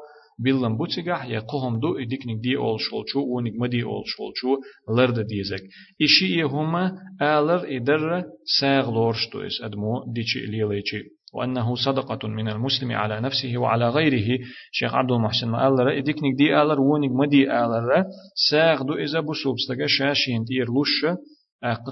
بيلن 0.44 0.78
بوتيغا 0.78 1.24
يا 1.24 1.40
قهم 1.40 1.80
دو 1.80 1.98
يديكنك 1.98 2.40
دي 2.42 2.58
أول 2.58 2.80
شولچو 2.80 3.20
ونك 3.20 3.54
مدي 3.62 3.84
أول 3.84 4.04
شولچو 4.06 4.50
لرد 4.98 5.20
ديزك 5.28 5.64
إشي 6.02 6.44
هما 6.44 6.84
آلر 7.22 7.78
إدر 7.78 8.24
ساغ 8.60 8.92
لورشتو 8.94 9.42
إس 9.42 9.62
أدمو 9.62 10.14
ديشي 10.14 10.40
ليليشي 10.40 11.02
وأنه 11.34 11.76
صدقة 11.76 12.28
من 12.28 12.48
المسلم 12.50 12.92
على 12.92 13.22
نفسه 13.22 13.58
وعلى 13.58 13.90
غيره. 13.90 14.40
شيخ 14.72 14.96
عبد 14.96 15.12
المحسن 15.12 15.48
ما 15.48 15.64
قال 15.64 15.80
رأي 15.80 16.02
ديكنك 16.02 16.36
دي 16.38 16.62
آلر 16.62 16.82
ونك 16.82 17.12
مدي 17.12 17.52
آلر 17.52 18.04
ساغ 18.50 18.84
دو 18.84 18.94
إذا 18.94 19.20
بسوب 19.20 19.56
ستغا 19.60 19.88
شاشين 19.88 20.44
دير 20.44 20.66
لوش 20.66 21.06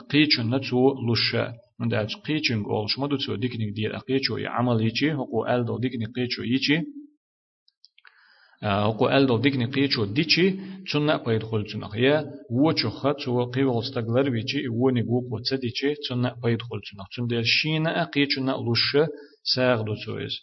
قيچن 0.10 0.56
نتو 0.56 0.93
لوش. 1.08 1.36
من 1.80 1.88
دالش 1.88 2.15
قيچن 2.15 2.63
قول 2.63 2.89
شما 2.89 3.08
دو 3.08 3.36
ديكنك 3.36 3.69
دير 3.76 3.95
قيچو 3.95 4.38
عمل 4.38 4.82
يچي 4.88 5.12
هقو 5.13 5.45
آل 5.45 5.65
دو 5.65 5.78
ديكنك 5.78 6.10
قيچو 6.15 6.43
يچي 6.43 6.84
هقو 8.63 9.08
آل 9.08 9.26
دو 9.28 9.38
ديكنك 9.38 9.74
قيچو 9.74 10.06
ديچي 10.06 10.60
تسنة 10.88 11.17
بايد 11.17 11.43
خل 11.43 11.63
تسنة 11.63 11.96
يا 11.96 12.26
وچو 12.50 12.89
خط 12.89 13.17
تو 13.26 13.43
قيول 13.43 13.80
استغلر 13.80 14.30
بيچي 14.30 14.67
ونك 14.67 15.06
وقو 15.10 15.39
تديچي 15.39 15.96
تسنة 15.96 16.34
بايد 16.43 16.62
خل 16.62 16.80
تسنة 16.82 17.06
تسنة 17.12 17.28
دال 17.28 17.48
شينا 17.48 18.04
قيچن 18.04 18.46
لوش 18.65 18.98
ساغ 19.56 19.82
دو 19.82 19.96
تويز 20.06 20.36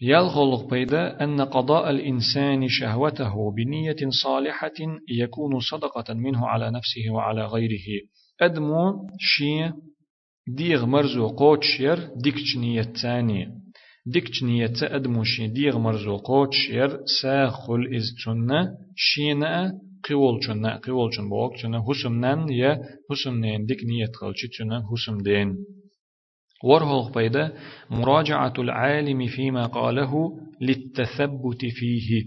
يلغلق 0.00 0.70
بيدا 0.70 1.24
أن 1.24 1.40
قضاء 1.40 1.90
الإنسان 1.90 2.68
شهوته 2.68 3.52
بنية 3.52 3.96
صالحة 4.22 4.72
يكون 5.08 5.60
صدقة 5.60 6.14
منه 6.14 6.46
على 6.46 6.70
نفسه 6.70 7.10
وعلى 7.10 7.46
غيره. 7.46 7.86
أدمو 8.40 9.08
شي 9.18 9.72
ديغ 10.48 10.86
مرزو 10.86 11.28
قوتشير 11.28 12.10
ديكش 12.16 12.56
نية 12.56 12.82
تاني 12.82 13.63
ديكش 14.06 14.42
نية 14.42 14.72
أدمو 14.82 15.24
شي 15.24 15.46
ديغ 15.46 15.78
مرزو 15.78 16.16
قوتشير 16.16 16.98
ساخل 17.22 17.94
إز 17.96 18.14
تنة 18.24 18.76
شينا 18.96 19.72
قول 20.08 20.40
چنة 20.40 20.80
قول 20.84 21.10
چن 21.12 21.28
بوك 21.28 21.56
چنة 21.56 21.78
حسمنن 21.88 22.52
يا 22.52 22.80
حسمنين 23.10 23.66
ديك 23.66 23.84
نية 23.84 24.12
چنة 24.58 24.82
حسم 24.90 25.18
دين 25.18 25.56
ورهو 26.64 27.10
بيدا 27.10 27.52
مراجعة 27.90 28.52
العالم 28.58 29.26
فيما 29.26 29.66
قاله 29.66 30.38
للتثبت 30.60 31.60
فيه 31.60 32.24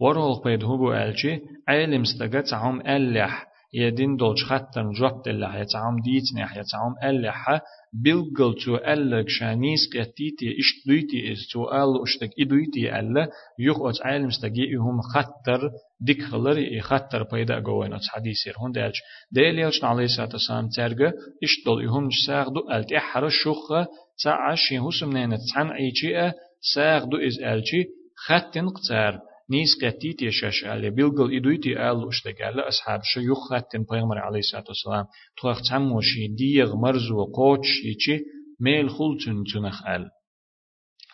ورهو 0.00 0.42
بيدا 0.44 0.66
هو 0.66 0.92
ألشي 0.94 1.40
عالم 1.68 2.02
استقت 2.02 2.52
عم 2.52 2.80
ألح 2.80 3.49
يدين 3.72 4.16
دولش 4.16 4.44
خطن 4.44 4.92
جوبت 4.92 5.28
الله 5.28 5.56
يتعم 5.56 5.96
ديتنح 6.04 6.56
يتعم 6.56 6.94
ألح 7.04 7.60
بلغل 7.92 8.54
تو 8.64 8.76
ألق 8.76 9.28
شانيس 9.28 9.80
قيتيتي 9.92 10.48
إش 10.60 10.86
دويتي 10.86 11.32
إز 11.32 11.38
تو 11.52 11.64
أل 11.64 12.02
أشتك 12.02 12.30
إدويتي 12.40 12.98
ألا 12.98 13.28
يخ 13.58 13.76
أت 13.80 14.06
عالم 14.06 14.26
استقي 14.26 14.74
هم 14.74 15.00
خطر 15.00 15.70
ديك 16.00 16.22
خلر 16.22 16.80
خطر 16.80 17.22
بيدا 17.32 17.60
قوين 17.60 17.92
أت 17.92 18.06
حديثير 18.08 18.54
هون 18.58 18.72
دالش 18.72 18.98
داليلش 19.32 19.84
عليه 19.84 20.04
الصلاة 20.04 20.28
والسلام 20.32 20.68
ترجع 20.68 21.12
إش 21.44 21.64
دول 21.66 21.84
يهم 21.84 22.08
ساغدو 22.26 22.70
ألت 22.70 22.92
إحر 22.92 23.26
الشخة 23.26 23.86
تعش 24.24 24.72
يهوسم 24.72 25.12
نينة 25.12 25.38
تحن 25.50 25.66
عيشي 25.66 26.32
ساغدو 26.74 27.16
إز 27.16 27.42
ألشي 27.42 27.84
خطن 28.26 28.68
قتار 28.68 29.29
نيس 29.50 29.84
قتيت 29.84 30.22
يشاش 30.22 30.64
على 30.64 30.90
بيلقل 30.90 31.36
إدويتي 31.36 31.90
آل 31.90 32.08
أشتغال 32.08 32.60
أصحاب 32.60 33.00
شو 33.02 33.20
يخاتن 33.20 33.84
بيغمر 33.90 34.18
عليه 34.18 34.38
الصلاة 34.38 34.64
والسلام 34.68 35.04
تخاق 35.36 35.60
تعموشي 35.70 36.28
ديغ 36.28 36.76
مرزو 36.76 37.24
قوش 37.24 37.68
يشي 37.84 38.24
ميل 38.60 38.90
خلتن 38.90 39.44
تنخ 39.54 39.86
آل. 39.86 40.10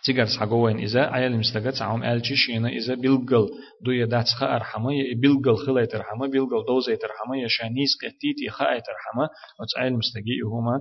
تيجر 0.05 0.27
سحقوين 0.27 0.79
إذا 0.79 1.01
عيال 1.01 1.39
مستقت 1.39 1.83
عم 1.83 2.03
آلشي 2.05 2.37
شينا 2.37 2.69
إذا 2.69 2.95
بيلقل 2.95 3.49
دو 3.85 3.91
يدات 3.91 4.29
خا 4.29 4.57
أرحمة 4.57 4.91
بيلقل 5.21 5.57
خلا 5.57 5.85
ترحمة 5.85 6.27
بيلقل 6.29 6.65
دوزة 6.69 6.95
ترحمة 6.95 7.37
يشا 7.45 7.65
نيس 7.65 7.93
قتيت 8.03 8.39
يخا 8.47 8.65
ترحمة 8.65 9.29
وتعيال 9.61 9.93
مستقي 9.99 10.41
هما 10.53 10.81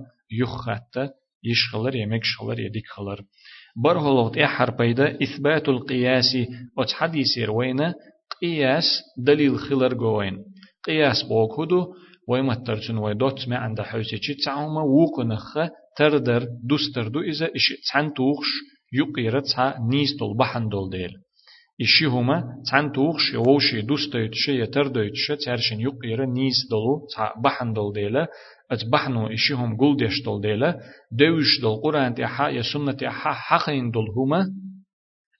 يخات 1.46 1.66
يشخلر 1.66 1.96
يمك 1.96 2.24
شخلر 2.24 2.60
يديك 2.60 2.86
خلر 2.86 3.20
برهلوت 3.84 4.38
إحر 4.38 4.70
بيدا 4.70 5.18
إثبات 5.22 5.68
القياس 5.68 6.36
وتحديث 6.78 7.38
روينا 7.38 7.94
قياس 8.42 8.84
دليل 9.18 9.58
خلر 9.58 9.94
جوين 9.94 10.44
قياس 10.84 11.22
بوك 11.22 11.60
هدو 11.60 11.94
ويما 12.28 12.54
ترجن 12.54 12.98
ويدوت 12.98 13.48
ما 13.48 13.56
عند 13.56 13.80
حوسي 13.80 14.34
تعوما 14.44 14.82
ووقنخ 14.82 15.54
تردر 15.96 16.46
دوستر 16.64 17.08
دو 17.08 17.20
إذا 17.20 17.46
إش 17.46 17.74
تحن 17.88 18.12
توخش 18.14 18.46
يقير 18.92 19.40
تحا 19.40 19.74
نيس 19.90 20.10
دول 20.70 20.90
ديل 20.90 21.10
إشي 21.80 22.06
هما 22.06 22.44
تحن 22.70 22.92
توخش 22.92 23.34
يوشي 23.34 23.80
دوستيت 23.80 24.34
شي 24.34 24.60
يتردويت 24.60 25.14
شي 25.14 25.36
تهرشن 25.36 25.80
يقير 25.80 26.24
نيس 26.24 26.68
دولو 26.70 27.06
تحا 27.12 27.32
بحن 27.44 27.72
أتبحنو 28.70 29.26
إشيهم 29.26 29.76
قول 29.76 29.96
ديش 29.96 30.22
دول 30.24 30.40
ديلا 30.40 30.80
دوش 31.12 31.60
دول 31.62 31.76
قرآن 31.84 32.14
تيحا 32.14 32.48
يا 32.48 32.62
سنة 32.62 32.92
تيحا 32.92 33.32
حقين 33.32 33.90
دول 33.90 34.06
هما. 34.16 34.46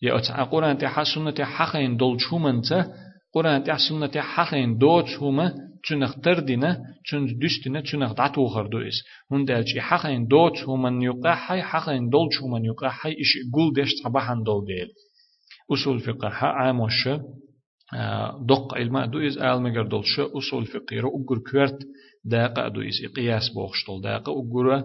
يا 0.03 0.19
أتع 0.19 0.43
قرآن 0.43 0.79
تيحا 0.79 1.05
سنة 1.15 1.45
حقين 1.45 1.97
دول 1.97 2.21
شومن 2.21 2.61
تا 2.63 2.93
قرآن 3.35 3.65
تيحا 3.65 3.79
سنة 3.89 4.21
حقين 4.21 4.79
دوت 4.79 5.09
هما. 5.21 5.53
تنخ 5.89 6.15
تردنا 6.21 6.83
تن 7.11 7.39
دستنا 7.39 7.81
تنخ 7.81 8.13
دعتو 8.13 8.47
خردويس 8.47 9.05
هون 9.33 9.45
دالشي 9.45 9.81
حقين 9.81 10.27
دوت 10.27 10.59
هما 10.69 11.05
يقع 11.05 11.35
حي 11.35 11.63
حقين 11.63 12.09
دول 12.09 12.29
شومن 12.33 12.65
يقع 12.65 12.89
حي 12.89 13.13
إش 13.13 13.33
قول 13.55 13.73
ديش 13.75 13.91
تبحن 14.05 14.43
دول 14.43 14.65
ديل. 14.65 14.89
أصول 15.73 16.01
فقه 16.01 16.29
عاموش 16.29 17.09
دق 18.49 18.75
علم 18.75 19.05
دو 19.05 19.19
إز 19.19 19.39
آل 19.39 19.63
مگر 19.63 19.83
دولش 19.83 20.21
أصول 20.21 20.65
فقه 20.65 21.01
رو 21.01 21.09
أقر 21.09 21.39
كورت 21.51 21.79
داقة 22.27 22.67
أدو 22.67 22.81
إس 22.81 23.13
قياس 23.17 23.49
بوخشتل 23.55 24.01
داقة 24.03 24.33
أقرا 24.33 24.85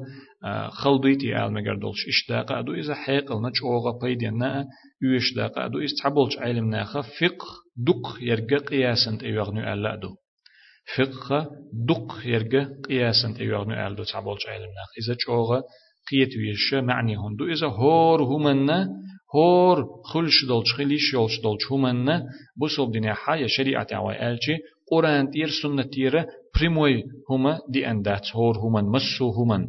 خلديتي 0.70 1.46
آل 1.46 1.54
مگر 1.54 1.76
دولش 1.76 2.08
إش 2.08 2.30
داقة 2.30 2.60
أدو 2.60 2.74
إز 2.74 2.92
حيقل 2.92 3.36
نج 3.36 3.58
أوغا 3.64 4.00
بيدنا 4.02 4.66
يوش 5.04 5.34
داقة 5.36 5.66
أدو 5.66 5.80
إس 5.80 5.96
تحبولش 5.96 6.38
علم 6.38 6.70
ناخا 6.70 7.02
فقه 7.02 7.48
دق 7.78 8.18
يرجع 8.22 8.58
قياسا 8.58 9.18
تيوغنو 9.20 9.74
ألا 9.74 9.94
أدو. 9.94 10.16
فقه 10.98 11.48
دق 11.88 12.20
يرجع 12.26 12.68
قياسا 12.90 13.34
تيوغنو 13.38 13.74
ألا 13.74 13.88
أدو 13.88 14.04
تحبولش 14.04 14.48
علم 14.48 14.72
ناخ 14.78 14.90
إذا 15.02 15.16
أوغا 15.30 15.62
قيت 16.12 16.30
ويش 16.38 16.74
معني 16.74 17.18
هندو 17.18 17.46
إذا 17.46 17.68
هور 17.68 18.24
همنا 18.24 18.90
هور 19.36 19.86
خلش 20.14 20.46
دولش 20.48 20.74
خليش 20.74 21.14
يولش 21.14 21.40
دولش 21.44 21.72
همنا 21.72 22.24
بوصل 22.60 22.92
دنيا 22.92 23.14
حيا 23.14 23.48
شريعة 23.48 23.88
عوائلشي 23.92 24.58
قرآن 24.92 25.30
تير 25.32 25.50
سنة 25.64 25.84
تير 25.84 26.26
بريموي 26.56 27.04
هما 27.30 27.60
دي 27.70 27.92
أندات 27.92 28.36
هور 28.36 28.58
هما 28.58 28.82
مسو 28.82 29.30
هما 29.30 29.68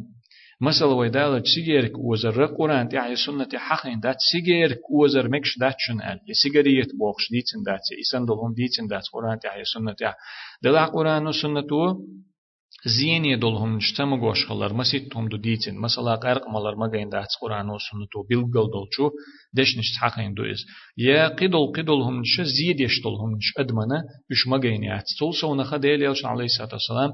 مثلا 0.61 0.87
ويدالة 0.87 1.43
سيجيرك 1.55 1.97
وزر 1.97 2.45
قرآن 2.45 2.89
تي 2.89 3.15
سنة 3.15 3.49
حقين 3.55 3.99
دات 3.99 4.15
سيجيرك 4.31 4.89
وزر 4.91 5.29
مكش 5.29 5.57
دات 5.59 5.75
شن 5.77 6.01
ال 6.01 6.19
سيجاريت 6.43 6.95
بوخش 6.99 7.31
ديتن 7.31 7.63
دات 7.65 7.81
إسان 8.01 8.25
دولهم 8.25 8.53
ديتن 8.53 8.87
دات 8.87 9.03
قرآن 9.13 9.39
تي 9.39 9.47
سنة 9.73 9.95
دلا 10.63 10.85
قرآن 10.85 11.31
سنة 11.31 11.61
زيني 12.85 13.35
دولهم 13.35 13.75
نجتمع 13.75 14.17
goş 14.19 14.39
xalar 14.47 14.71
masit 14.71 15.03
tom 15.11 15.25
do 15.31 15.37
ditin 15.43 15.75
masala 15.85 16.15
qarq 16.25 16.43
malar 16.53 16.75
magayn 16.83 17.09
da 17.11 17.21
Qur'an 17.41 17.67
o 17.75 17.77
sunnetu 17.87 18.19
bilgal 18.29 18.67
dolçu 18.75 19.05
deşniş 19.57 19.89
haqin 20.01 20.31
do 20.37 20.43
iz 20.53 20.61
ya 21.07 21.21
qidol 21.39 21.65
qidol 21.75 22.01
hum 22.05 22.15
nish 22.23 22.37
zid 22.57 22.77
yashtol 22.85 23.15
hum 23.21 23.31
nish 23.39 23.51
admana 23.61 23.99
üş 24.33 24.41
magayn 24.53 24.81
ya 24.91 24.97
tol 25.19 25.31
sona 25.41 25.63
khadel 25.69 25.99
ya 26.07 26.11
alayhi 26.33 26.51
salam 26.89 27.11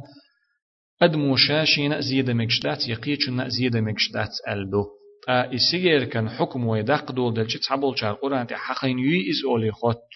أدمو 1.02 1.36
شاشين 1.36 2.02
زيادة 2.02 2.34
مكشدات 2.34 2.88
يقيتشنا 2.88 3.48
زيادة 3.48 3.82
مكشدات 3.82 4.30
ألدو 4.50 4.84
تا 5.26 5.56
إسيجير 5.56 6.04
كان 6.04 6.30
حكم 6.30 6.68
ويدق 6.68 7.12
دول 7.12 7.34
دلش 7.34 7.58
تعبول 7.58 8.00
شار 8.00 8.14
قرآن 8.14 8.48
تي 8.48 8.56
حقين 8.56 9.00
يي 9.00 9.30
إز 9.32 9.40
أولي 9.46 9.72
خط 9.72 10.10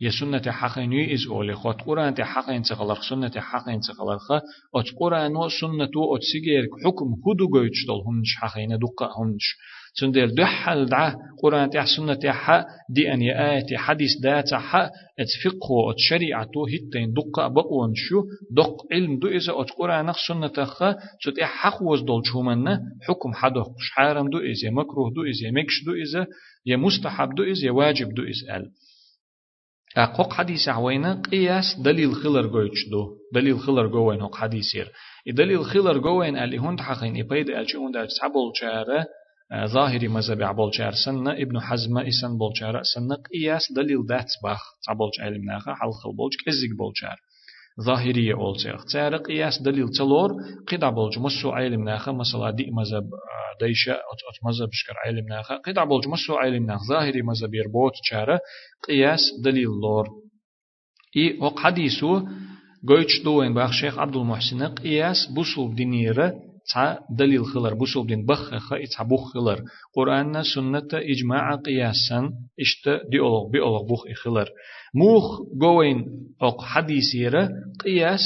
يا 0.00 0.10
سنة 0.10 0.50
حقين 0.50 0.92
يي 0.92 1.14
إز 1.14 1.26
أولي 1.30 1.54
خط 1.54 1.82
قرآن 1.82 2.14
تي 2.14 2.24
حقين 2.24 2.62
تغلق 2.62 3.00
سنة 3.10 3.30
حقين 3.36 3.80
تغلق 3.80 4.32
أت 4.74 4.86
قرآن 5.00 5.36
و 5.36 5.48
سنة 5.48 5.84
أت 6.14 6.22
سيجير 6.32 6.66
حكم 6.84 7.06
هدو 7.26 7.48
قويتش 7.48 7.86
دول 7.86 8.00
همش 8.06 8.36
حقين 8.36 8.68
دقة 8.68 9.10
همش 9.18 9.56
تندير 10.00 10.30
دحل 10.30 10.86
دعا 10.86 11.14
قرآن 11.42 11.70
تح 11.70 11.86
سنة 11.96 12.14
تح 12.14 12.64
دي 12.90 13.12
أن 13.12 13.22
يآية 13.22 13.76
حديث 13.76 14.10
دا 14.22 14.40
تح 14.40 14.74
اتفقه 15.18 15.90
ات 15.90 15.98
شريعة 15.98 16.50
هتين 16.72 17.12
دقة 17.12 17.48
بقوان 17.48 17.92
شو 17.94 18.22
دق 18.50 18.76
علم 18.92 19.18
دو 19.18 19.28
إذا 19.28 19.52
ات 19.60 19.70
قرآن 19.70 20.12
سنة 20.28 20.46
تخ 20.46 20.78
تت 21.24 21.40
حق 21.40 21.82
وز 21.82 22.00
دول 22.00 22.26
شومن 22.26 22.68
حكم 23.08 23.32
حدو 23.34 23.64
حارم 23.94 24.30
دو 24.30 24.38
إذا 24.38 24.70
مكروه 24.70 25.10
دو 25.14 25.22
إذا 25.22 25.50
مكش 25.50 25.84
دو 25.86 25.92
إذا 25.92 26.26
يا 26.66 26.76
مستحب 26.76 27.34
دو 27.34 27.42
إذا 27.42 27.70
واجب 27.70 28.14
دو 28.14 28.22
إذا 28.22 28.56
ال 28.56 28.70
أقوق 29.98 30.32
حديث 30.32 30.68
عوينا 30.68 31.22
قياس 31.30 31.64
دليل 31.84 32.14
خلر 32.14 32.46
جويتش 32.46 32.88
دو. 32.90 33.16
دليل 33.34 33.58
خلر 33.58 33.86
جوين 33.86 34.22
هق 34.22 34.34
حديثير. 34.34 34.92
دليل 35.26 35.64
خلر 35.64 35.98
جوين 35.98 36.36
اللي 36.36 36.58
هون 36.58 36.76
تحقين 36.76 37.20
إبايد 37.20 37.50
ألشي 37.50 37.76
هون 37.76 37.92
دا 37.92 38.04
تسعبول 38.06 38.52
شاره 38.54 39.06
ظاهري 39.66 40.08
مذهب 40.08 40.42
عبول 40.42 40.74
شعر 40.74 40.92
سنة 40.92 41.32
ابن 41.32 41.60
حزم 41.60 41.98
إسن 41.98 42.38
بول 42.38 42.52
شعر 42.54 42.82
سنة 42.82 43.16
قياس 43.32 43.72
دليل 43.72 44.06
دات 44.06 44.26
باخ 44.44 44.60
تعبول 44.86 45.10
علم 45.20 45.44
ناخا 45.44 45.74
حلخل 45.74 46.16
بولج 46.16 46.32
كزيك 46.46 46.76
بول 46.78 46.92
شعر 46.94 47.16
zahiriye 47.86 48.34
olacak. 48.34 48.78
Çarık 48.92 49.30
iyas 49.30 49.56
delil 49.64 49.88
çalor, 49.98 50.30
qida 50.68 50.96
bolcumuz 50.96 51.34
su 51.40 51.48
ilim 51.64 51.84
naxa 51.84 52.12
mesela 52.12 52.58
di 52.58 52.64
mazhab 52.78 53.06
deyşe 53.60 53.94
ot 54.12 54.20
ot 54.28 54.36
mazhab 54.46 54.70
şkar 54.78 54.96
ilim 55.10 55.26
naxa 55.34 55.54
qida 55.66 55.82
bolcumuz 55.90 56.20
su 56.26 56.32
ilim 56.46 56.66
nax 56.70 56.80
zahiri 56.92 57.22
mazhab 57.30 57.52
yer 57.58 57.68
bot 57.76 57.94
çarı 58.08 58.36
qiyas 58.86 59.22
delil 59.44 59.74
lor. 59.82 60.06
İ 61.22 61.24
o 61.46 61.48
hadisu 61.62 62.10
goyç 62.90 63.12
doen 63.24 63.54
bax 63.58 63.70
Şeyh 63.80 63.98
Abdul 64.04 64.26
Muhsin 64.30 64.60
qiyas 64.80 65.20
busul 65.36 65.68
dinire 65.78 66.28
تا 66.74 66.98
دليل 67.18 67.44
خلر 67.44 67.74
بوسول 67.74 68.06
دين 68.06 68.26
بخ 68.26 68.58
خ 68.58 68.72
اتع 68.72 69.02
بوخ 69.02 69.32
خلر. 69.32 69.62
قرآن 69.94 70.42
سنة 70.42 70.88
إجماع 70.92 71.54
قياسا 71.54 72.30
إشت 72.60 72.88
دي 73.10 73.18
أولغ 73.18 73.50
بي 73.50 73.60
أولغ 73.60 73.82
بوخ 73.82 74.04
خلر. 74.24 74.48
موخ 74.94 75.40
جوين 75.60 76.04
أق 76.42 76.62
حديثيرة 76.62 77.48
قياس 77.84 78.20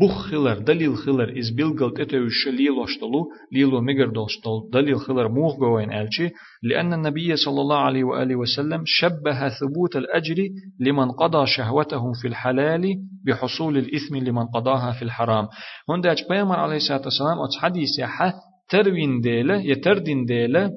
بوخ 0.00 0.30
خلر 0.30 0.58
دليل 0.58 0.96
خلر 0.96 1.38
إز 1.38 1.50
بيلغل 1.50 1.94
تتوش 1.94 2.48
ليلو 2.48 2.84
اشتلو 2.84 3.28
ليلو 3.52 3.80
ميجر 3.80 4.08
دوشتل 4.08 4.70
دليل 4.72 4.98
خلر 4.98 5.28
موخ 5.28 5.56
جوين 5.60 5.92
ألشي 5.92 6.30
لأن 6.62 6.92
النبي 6.92 7.36
صلى 7.36 7.60
الله 7.60 7.76
عليه 7.76 8.04
وآله 8.04 8.36
وسلم 8.36 8.82
شبه 8.86 9.48
ثبوت 9.48 9.96
الأجر 9.96 10.48
لمن 10.80 11.10
قضى 11.10 11.46
شهوته 11.46 12.12
في 12.12 12.28
الحلال 12.28 12.94
بحصول 13.26 13.76
الإثم 13.78 14.16
لمن 14.16 14.46
قضاها 14.46 14.92
في 14.92 15.02
الحرام 15.02 15.48
هنداج 15.90 16.24
بيامر 16.30 16.56
عليه 16.56 16.76
الصلاة 16.76 17.02
والسلام 17.04 17.38
أتس 17.44 17.56
حديث 17.58 17.98
يحا 17.98 18.32
تروين 18.70 19.20
ديلة 19.20 19.56
يتردين 19.60 20.24
ديلة 20.24 20.70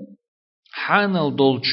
حان 0.72 1.16
الدولج 1.16 1.66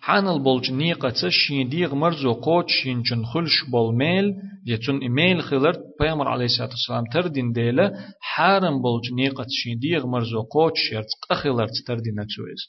حان 0.00 0.28
البولج 0.28 0.72
نيقة 0.72 1.28
شين 1.28 1.68
ديغ 1.68 1.94
مرزو 1.94 2.32
قوت 2.32 2.68
شين 2.68 3.02
جن 3.02 3.24
خلش 3.24 3.64
بول 3.72 3.96
ميل 3.96 4.34
يتون 4.66 4.98
إيميل 4.98 5.42
خلر 5.42 5.89
بيامر 6.00 6.28
عليه 6.28 6.44
الصلاة 6.44 6.68
والسلام 6.68 7.04
تردين 7.12 7.52
ديلة 7.52 7.92
حارم 8.20 8.82
بولج 8.82 9.12
نيقة 9.12 9.46
شين 9.48 9.78
ديغ 9.78 10.06
مرزو 10.06 10.42
قوت 10.42 10.72
شيرت 10.76 11.06
قخلر 11.30 11.66
تردين 11.86 12.14
تسويز 12.26 12.62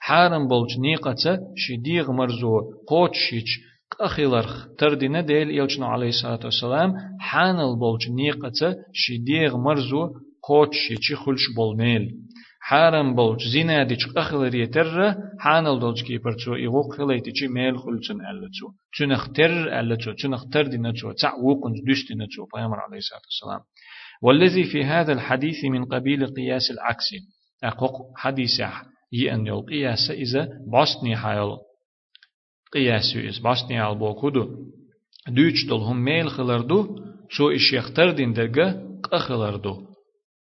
حارم 0.00 0.48
بولج 0.48 0.78
نيقة 0.78 1.38
شي 1.56 1.76
ديغ 1.76 2.12
مرزو 2.12 2.60
قوت 2.88 3.14
شيش 3.14 3.60
أخيلر 4.00 4.46
تردنا 4.78 5.20
ديل 5.20 5.50
يلجنا 5.50 5.86
عليه 5.86 6.08
الصلاة 6.08 6.40
والسلام 6.44 6.92
حان 7.20 7.60
البولج 7.60 8.10
نيقة 8.10 8.76
شديغ 8.92 9.56
مرزو 9.56 10.08
قوت 10.42 10.72
شي 11.00 11.14
خلش 11.14 11.42
بولميل 11.56 12.23
حارم 12.68 13.14
بولج 13.14 13.48
زينا 13.52 13.84
ديش 13.84 14.16
أخيلر 14.16 14.54
يتر 14.54 15.14
حان 15.38 15.66
الدولج 15.66 16.02
كي 16.02 16.18
برتو 16.18 16.54
إيغوق 16.54 16.94
خليتي 16.96 17.32
چي 17.32 17.48
ميل 17.48 17.78
خلچن 17.78 18.18
ألتو 18.30 18.66
تنخ 18.98 19.32
تر 19.36 19.80
ألتو 19.80 20.12
تنخ 20.12 20.44
تردنا 20.52 20.92
تو 20.92 21.12
تعوقن 21.12 21.74
دشتنا 21.88 22.26
تو 22.36 22.46
بيامر 22.54 22.78
عليه 22.80 22.98
الصلاة 22.98 23.20
والسلام. 23.28 23.60
والذي 24.22 24.64
في 24.64 24.84
هذا 24.84 25.12
الحديث 25.12 25.64
من 25.64 25.84
قبيل 25.84 26.26
قياس 26.26 26.70
العكس 26.70 27.08
أقوق 27.64 28.12
حديث 28.16 28.60
يأن 29.12 29.46
يل 29.46 29.60
قياس 29.60 30.10
إذا 30.10 30.48
بسني 30.72 31.16
حيال 31.16 31.56
قياس 32.72 33.16
يس 33.16 33.38
باشني 33.38 33.78
على 33.78 33.94
بوكودو 33.94 34.44
دوچ 35.28 35.68
دول 35.68 35.80
هم 35.80 36.04
ميل 36.04 36.30
خلردو 36.30 36.96
شو 37.28 37.50
إش 37.50 37.72
يختار 37.72 38.10
دين 38.10 38.32
درجة 38.32 38.82
قخلردو 39.12 39.93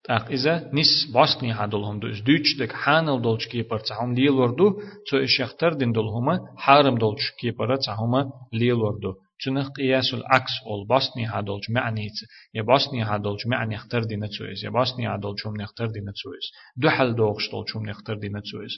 تاق 0.08 0.26
إذا 0.30 0.70
نس 0.74 1.12
باشني 1.14 1.52
هادول 1.52 1.84
هم 1.84 2.00
دوش 2.00 2.22
دوچ 2.22 2.60
دك 2.60 2.72
حانل 2.72 3.22
دولش 3.22 3.48
كيبر 3.48 3.80
تعهم 3.80 4.14
ليل 4.14 4.30
وردو 4.30 4.80
شو 5.08 5.18
إش 5.18 5.40
يختار 5.40 5.74
دين 5.74 5.92
دول 5.92 6.08
هما 6.08 6.40
حارم 6.58 6.98
دولش 6.98 7.32
كيبر 7.40 7.76
تعهما 7.76 8.30
ليل 8.54 8.74
وردو 8.74 9.14
تنخ 9.46 9.70
قياس 9.70 10.14
العكس 10.14 10.52
أول 10.66 10.88
باسني 10.88 11.26
هادولج 11.26 11.72
معنيت 11.72 12.14
يا 12.54 12.62
باسني 12.62 13.04
هادولج 13.04 13.48
معني 13.48 13.76
اختر 13.76 14.04
دي 14.04 14.16
نتسويس 14.16 14.64
يا 14.64 14.70
باسني 14.70 15.08
هادولج 15.08 15.40
هم 15.46 15.56
نختار 15.62 15.88
دي 15.88 16.00
نتسويس 16.00 16.46
دو 16.78 16.90
حل 16.90 17.16
دوغش 17.16 17.52
دولج 17.52 17.68
هم 17.76 17.86
نختار 17.86 18.16
دي 18.16 18.30
نتسويس 18.30 18.74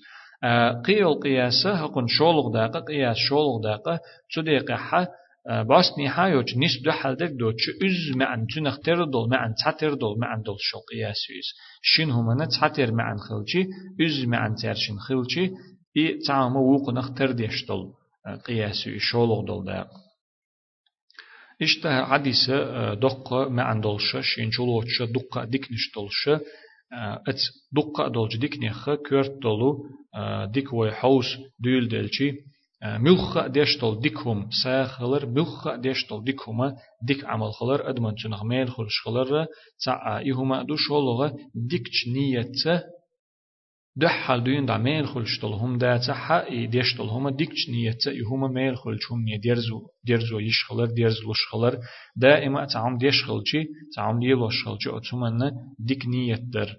قيل 0.85 1.19
قياسة 1.23 1.71
هقن 1.73 2.07
شولغ 2.07 2.51
داقة 2.53 2.79
قياس 2.79 3.17
شولغ 3.17 3.61
داقة 3.63 3.99
تديق 4.35 4.71
حا 4.71 5.07
باس 5.68 5.86
نهايوش 5.98 6.56
نس 6.56 6.74
دو 6.84 6.90
حال 6.90 7.14
دك 7.14 7.30
دو 7.30 7.52
چه 7.52 7.72
از 7.86 8.16
معن 8.16 8.46
تنختر 8.54 9.04
دول 9.04 9.28
معن 9.28 9.54
تاتر 9.64 9.94
دول 9.94 10.18
معن 10.18 10.42
دول 10.42 10.56
شو 10.60 10.78
قياس 10.78 11.30
يس 11.30 11.48
شين 11.82 12.10
هما 12.10 12.46
تاتر 12.60 12.90
معن 12.90 13.18
خلچي 13.18 13.66
از 14.00 14.28
معن 14.28 14.54
ترشين 14.54 14.98
خلچي 14.98 15.50
اي 15.96 16.18
تعام 16.26 16.56
ووق 16.56 16.90
نختر 16.90 17.32
ديش 17.32 17.64
دول 17.66 17.92
قياس 18.46 18.88
شولغ 18.98 19.44
دول 19.44 19.64
داق 19.64 19.88
إشته 21.62 22.04
حديث 22.04 22.50
دقة 23.02 23.48
معن 23.48 23.80
دولش 23.80 24.16
شين 24.20 24.50
شولوش 24.50 25.02
دقة 25.02 25.44
ديكنش 25.44 25.90
دولش 25.94 26.28
ات 27.28 27.40
دقة 27.72 28.08
دولج 28.08 28.36
ديك 28.36 28.58
نخ 28.62 28.90
كورت 29.08 29.32
دولو 29.42 29.86
ديك 30.54 30.72
وي 30.72 30.92
حوس 30.92 31.26
دول 31.58 31.88
دلشي 31.88 32.32
ملخ 32.83 33.47
ديشتول 33.47 34.01
ديكهم 34.01 34.49
ساخلر 34.63 35.25
ملخ 35.25 35.75
ديشتول 35.75 36.23
ديكهما 36.23 36.75
ديك 37.01 37.25
عمل 37.25 37.53
خلر 37.53 37.89
ادمن 37.89 38.15
چنغ 38.15 38.43
ميل 38.43 38.69
خلش 38.69 39.01
خلر 39.05 39.45
تا 39.85 40.17
ايهما 40.17 40.63
دو 40.63 40.75
شولغه 40.75 41.35
ديكچ 41.55 42.07
نيته 42.07 42.83
دحل 43.97 44.43
دوين 44.43 44.65
دا 44.65 44.77
ميل 44.77 45.07
خلشتل 45.07 45.47
هم 45.47 45.77
دا 45.77 45.97
تحا 45.97 46.65
ديشتل 46.65 47.03
هم 47.03 47.29
ديكش 47.29 47.69
نية 47.69 47.97
يهما 48.07 48.47
ميل 48.47 48.77
خلشهم 48.77 49.23
نية 49.23 49.37
ديرزو 49.37 49.79
ديرزو 50.05 50.39
يشخلر 50.39 50.85
ديرزو 50.85 51.31
لشخلر 51.31 51.79
دائما 52.15 52.65
تعم 52.65 52.97
ديشخلشي 52.97 53.61
تعم 53.95 54.19
ديلوشخلشي 54.19 54.89
أتمنى 54.97 55.51
ديك 55.79 56.05
نية 56.07 56.35
در 56.35 56.69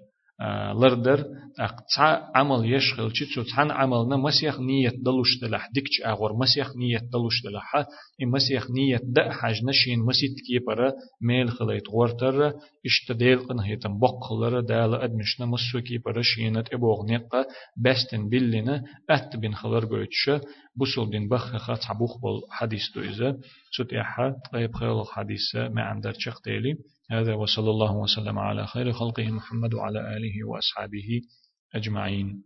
لردر 0.75 1.25
أقطع 1.59 2.31
عمل 2.35 2.73
يشغل 2.73 3.11
تو 3.35 3.43
تحن 3.43 3.71
عملنا 3.71 4.17
مسيخ 4.17 4.59
نية 4.59 4.89
دلوش 4.89 5.39
دلح 5.41 5.69
ديكش 5.73 6.01
أغور 6.05 6.33
مسيخ 6.37 6.75
نية 6.75 6.97
دلوش 6.97 7.43
دلح 7.43 7.75
إن 8.21 8.27
مسيخ 8.27 8.71
نية 8.71 8.99
دأ 9.03 9.31
حاج 9.31 9.55
نشين 9.65 9.99
مسيت 9.99 10.35
كيبرا 10.47 10.93
ميل 11.21 11.51
خليت 11.51 11.89
غورتر. 11.89 12.53
اشتديل 12.85 13.39
قن 13.39 13.59
هيتم 13.59 13.99
بقلر 13.99 14.59
دال 14.59 14.95
أدمشنا 14.95 15.45
مسو 15.45 15.81
كيبرا 15.81 16.21
شينت 16.21 16.73
إبوغ 16.73 17.05
نقا 17.11 17.45
بستن 17.77 18.29
بلنا 18.29 18.83
أت 19.09 19.35
بن 19.35 19.53
خلر 19.53 19.85
قويتش 19.85 20.31
بوصل 20.75 21.09
دين 21.09 21.27
بخ 21.27 21.57
خات 21.57 21.85
عبوخ 21.85 22.17
بول 22.21 22.41
حديث 22.49 22.81
دويزة 22.95 23.37
ستيحا 23.71 24.35
طيب 24.53 24.75
خيال 24.75 25.01
الحديث 25.01 25.55
ما 25.55 25.81
عندر 25.81 26.13
شخ 26.17 26.41
هذا 27.11 27.33
وصلى 27.33 27.69
الله 27.69 27.95
وسلم 27.95 28.39
على 28.39 28.67
خير 28.67 28.91
خلقه 28.91 29.31
محمد 29.31 29.73
وعلى 29.73 29.99
آله 30.17 30.47
وأصحابه 30.47 31.21
أجمعين. 31.75 32.43